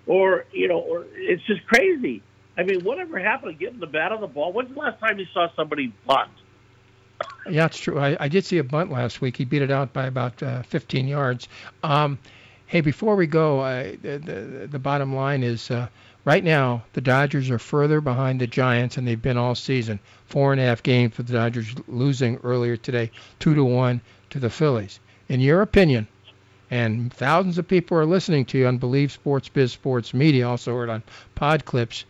or 0.05 0.45
you 0.51 0.67
know, 0.67 0.79
or 0.79 1.05
it's 1.13 1.43
just 1.45 1.65
crazy. 1.67 2.21
I 2.57 2.63
mean, 2.63 2.83
whatever 2.83 3.19
happened 3.19 3.57
to 3.57 3.57
getting 3.57 3.79
the 3.79 3.87
bat 3.87 4.11
on 4.11 4.19
the 4.19 4.27
ball? 4.27 4.51
When's 4.51 4.73
the 4.73 4.79
last 4.79 4.99
time 4.99 5.17
you 5.17 5.25
saw 5.33 5.47
somebody 5.55 5.93
bunt? 6.05 6.31
Yeah, 7.49 7.65
it's 7.65 7.79
true. 7.79 7.99
I, 7.99 8.15
I 8.19 8.27
did 8.27 8.45
see 8.45 8.59
a 8.59 8.63
bunt 8.63 8.91
last 8.91 9.19
week. 9.21 9.35
He 9.35 9.43
beat 9.43 9.61
it 9.61 9.71
out 9.71 9.91
by 9.91 10.05
about 10.05 10.41
uh, 10.41 10.61
15 10.61 11.07
yards. 11.07 11.49
Um, 11.83 12.19
hey, 12.67 12.79
before 12.79 13.15
we 13.15 13.27
go, 13.27 13.59
uh, 13.59 13.91
the, 14.01 14.19
the, 14.19 14.67
the 14.67 14.79
bottom 14.79 15.15
line 15.15 15.43
is 15.43 15.69
uh, 15.71 15.89
right 16.25 16.43
now 16.43 16.83
the 16.93 17.01
Dodgers 17.01 17.49
are 17.49 17.59
further 17.59 18.01
behind 18.01 18.41
the 18.41 18.47
Giants 18.47 18.95
than 18.95 19.05
they've 19.05 19.21
been 19.21 19.37
all 19.37 19.55
season. 19.55 19.99
Four 20.25 20.51
and 20.51 20.61
a 20.61 20.65
half 20.65 20.83
games 20.83 21.15
for 21.15 21.23
the 21.23 21.33
Dodgers, 21.33 21.73
losing 21.87 22.37
earlier 22.43 22.77
today, 22.77 23.11
two 23.39 23.55
to 23.55 23.63
one 23.63 24.01
to 24.29 24.39
the 24.39 24.49
Phillies. 24.49 24.99
In 25.27 25.39
your 25.39 25.61
opinion, 25.61 26.07
and 26.71 27.11
thousands 27.13 27.57
of 27.57 27.67
people 27.67 27.97
are 27.97 28.05
listening 28.05 28.45
to 28.45 28.57
you 28.57 28.67
on 28.67 28.77
Believe 28.77 29.11
Sports 29.11 29.49
Biz 29.49 29.71
Sports 29.71 30.13
Media, 30.13 30.47
also 30.47 30.75
heard 30.75 30.89
on 30.89 31.03
Pod 31.35 31.65
Clips. 31.65 32.05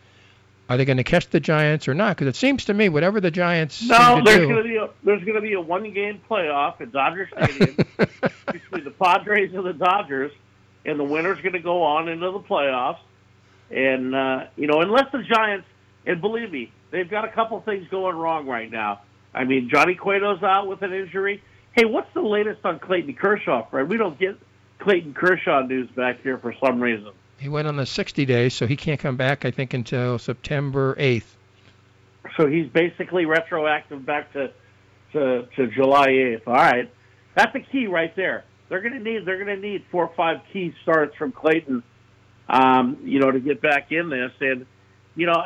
Are 0.68 0.76
they 0.76 0.84
going 0.84 0.98
to 0.98 1.04
catch 1.04 1.28
the 1.30 1.40
Giants 1.40 1.88
or 1.88 1.94
not? 1.94 2.16
Because 2.16 2.28
it 2.28 2.36
seems 2.36 2.66
to 2.66 2.74
me, 2.74 2.88
whatever 2.88 3.20
the 3.20 3.30
Giants 3.30 3.82
no, 3.88 4.22
there's 4.24 4.46
going 4.46 4.56
to 4.56 4.62
be 4.62 4.76
a 4.76 4.88
there's 5.02 5.24
going 5.24 5.34
to 5.34 5.40
be 5.40 5.54
a 5.54 5.60
one 5.60 5.92
game 5.92 6.20
playoff 6.30 6.80
at 6.80 6.92
Dodger 6.92 7.28
Stadium 7.32 7.76
between 8.52 8.84
the 8.84 8.92
Padres 8.92 9.52
and 9.52 9.64
the 9.64 9.72
Dodgers, 9.72 10.30
and 10.84 11.00
the 11.00 11.04
winner's 11.04 11.40
going 11.40 11.54
to 11.54 11.60
go 11.60 11.82
on 11.82 12.08
into 12.08 12.30
the 12.30 12.38
playoffs. 12.38 12.98
And 13.70 14.14
uh, 14.14 14.46
you 14.56 14.66
know, 14.66 14.80
unless 14.80 15.10
the 15.12 15.22
Giants, 15.22 15.66
and 16.06 16.20
believe 16.20 16.50
me, 16.50 16.72
they've 16.90 17.08
got 17.08 17.24
a 17.24 17.32
couple 17.32 17.60
things 17.60 17.86
going 17.88 18.16
wrong 18.16 18.46
right 18.46 18.70
now. 18.70 19.00
I 19.32 19.44
mean, 19.44 19.68
Johnny 19.72 19.94
Cueto's 19.94 20.42
out 20.42 20.66
with 20.66 20.82
an 20.82 20.92
injury. 20.92 21.42
Hey, 21.72 21.84
what's 21.84 22.12
the 22.14 22.22
latest 22.22 22.64
on 22.64 22.80
Clayton 22.80 23.14
Kershaw, 23.14 23.68
Fred? 23.68 23.88
We 23.88 23.96
don't 23.96 24.18
get 24.18 24.36
Clayton 24.80 25.14
Kershaw 25.14 25.62
news 25.62 25.88
back 25.90 26.20
here 26.22 26.38
for 26.38 26.52
some 26.64 26.80
reason. 26.80 27.12
He 27.38 27.48
went 27.48 27.68
on 27.68 27.76
the 27.76 27.86
60 27.86 28.26
days, 28.26 28.54
so 28.54 28.66
he 28.66 28.76
can't 28.76 28.98
come 28.98 29.16
back, 29.16 29.44
I 29.44 29.50
think, 29.50 29.72
until 29.72 30.18
September 30.18 30.94
8th. 30.96 31.36
So 32.36 32.46
he's 32.46 32.68
basically 32.68 33.24
retroactive 33.24 34.04
back 34.04 34.32
to 34.32 34.52
to, 35.12 35.48
to 35.56 35.66
July 35.68 36.08
8th. 36.08 36.42
All 36.46 36.54
right, 36.54 36.90
that's 37.34 37.52
the 37.52 37.60
key 37.60 37.86
right 37.86 38.14
there. 38.14 38.44
They're 38.68 38.80
going 38.80 38.94
to 38.94 39.00
need 39.00 39.24
they're 39.24 39.42
going 39.42 39.60
to 39.60 39.68
need 39.68 39.84
four 39.90 40.06
or 40.06 40.14
five 40.14 40.40
key 40.52 40.74
starts 40.82 41.16
from 41.16 41.32
Clayton, 41.32 41.82
um, 42.50 42.98
you 43.04 43.20
know, 43.20 43.30
to 43.30 43.40
get 43.40 43.62
back 43.62 43.92
in 43.92 44.10
this. 44.10 44.32
And 44.40 44.66
you 45.14 45.26
know, 45.26 45.42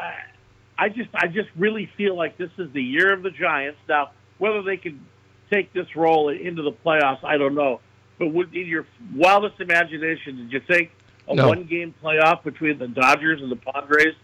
I 0.79 0.89
just 0.89 1.11
I 1.15 1.29
just 1.29 1.49
really 1.57 1.91
feel 1.97 2.17
like 2.17 2.37
this 2.37 2.51
is 2.59 2.73
the 2.73 2.83
year 2.83 3.13
of 3.13 3.23
the 3.23 3.31
Giants. 3.31 3.79
Now, 3.89 4.11
whether 4.39 4.63
they 4.63 4.77
can 4.77 5.07
take 5.53 5.73
this 5.73 5.95
role 5.95 6.31
into 6.31 6.63
the 6.63 6.73
playoffs, 6.73 7.23
I 7.23 7.37
don't 7.37 7.55
know. 7.55 7.81
But 8.19 8.33
would, 8.33 8.55
in 8.55 8.67
your 8.67 8.87
wildest 9.15 9.61
imagination, 9.61 10.37
did 10.37 10.53
you 10.53 10.61
think 10.61 10.91
a 11.29 11.35
no. 11.35 11.49
one 11.49 11.65
game 11.65 11.95
playoff 12.03 12.43
between 12.43 12.79
the 12.79 12.89
Dodgers 12.89 13.41
and 13.43 13.51
the 13.51 13.57
Padres 13.57 14.15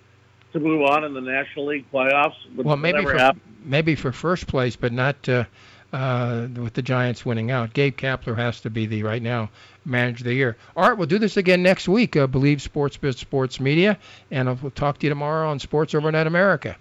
to 0.53 0.61
move 0.61 0.83
on 0.83 1.05
in 1.05 1.14
the 1.14 1.21
National 1.21 1.66
League 1.66 1.90
playoffs. 1.93 2.35
Well, 2.57 2.77
maybe 2.77 3.05
for 3.05 3.33
maybe 3.62 3.95
for 3.95 4.12
first 4.12 4.47
place, 4.47 4.77
but 4.77 4.93
not 4.93 5.29
uh, 5.29 5.45
uh, 5.93 6.49
with 6.57 6.75
the 6.75 6.83
Giants 6.83 7.25
winning 7.25 7.51
out. 7.51 7.73
Gabe 7.73 7.97
Kapler 7.97 8.37
has 8.37 8.61
to 8.62 8.71
be 8.71 8.87
the 8.87 9.03
right 9.03 9.23
now 9.23 9.51
manager 9.85 10.23
of 10.23 10.27
the 10.27 10.35
year. 10.35 10.57
All 10.77 10.88
right, 10.88 10.97
we'll 10.97 11.07
do 11.07 11.19
this 11.19 11.37
again 11.37 11.62
next 11.62 11.88
week. 11.88 12.16
Uh, 12.16 12.27
Believe 12.27 12.62
Sports 12.62 12.97
Biz 12.97 13.16
Sports 13.19 13.61
Media, 13.61 13.99
and 14.31 14.61
we'll 14.61 14.71
talk 14.71 14.99
to 14.99 15.07
you 15.07 15.11
tomorrow 15.11 15.51
on 15.51 15.59
Sports 15.59 15.95
Overnight 15.95 16.27
America. 16.27 16.77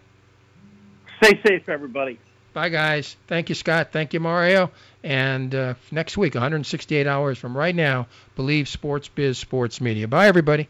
Stay 1.23 1.39
safe, 1.45 1.69
everybody. 1.69 2.19
Bye, 2.53 2.69
guys. 2.69 3.15
Thank 3.27 3.49
you, 3.49 3.55
Scott. 3.55 3.89
Thank 3.91 4.13
you, 4.13 4.19
Mario. 4.19 4.71
And 5.03 5.53
uh, 5.53 5.73
next 5.91 6.17
week, 6.17 6.33
168 6.33 7.07
hours 7.07 7.38
from 7.38 7.55
right 7.55 7.75
now, 7.75 8.07
Believe 8.35 8.67
Sports 8.67 9.07
Biz 9.07 9.38
Sports 9.38 9.79
Media. 9.81 10.07
Bye, 10.07 10.27
everybody. 10.27 10.67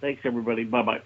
Thanks, 0.00 0.22
everybody. 0.24 0.64
Bye 0.64 0.82
bye. 0.82 1.00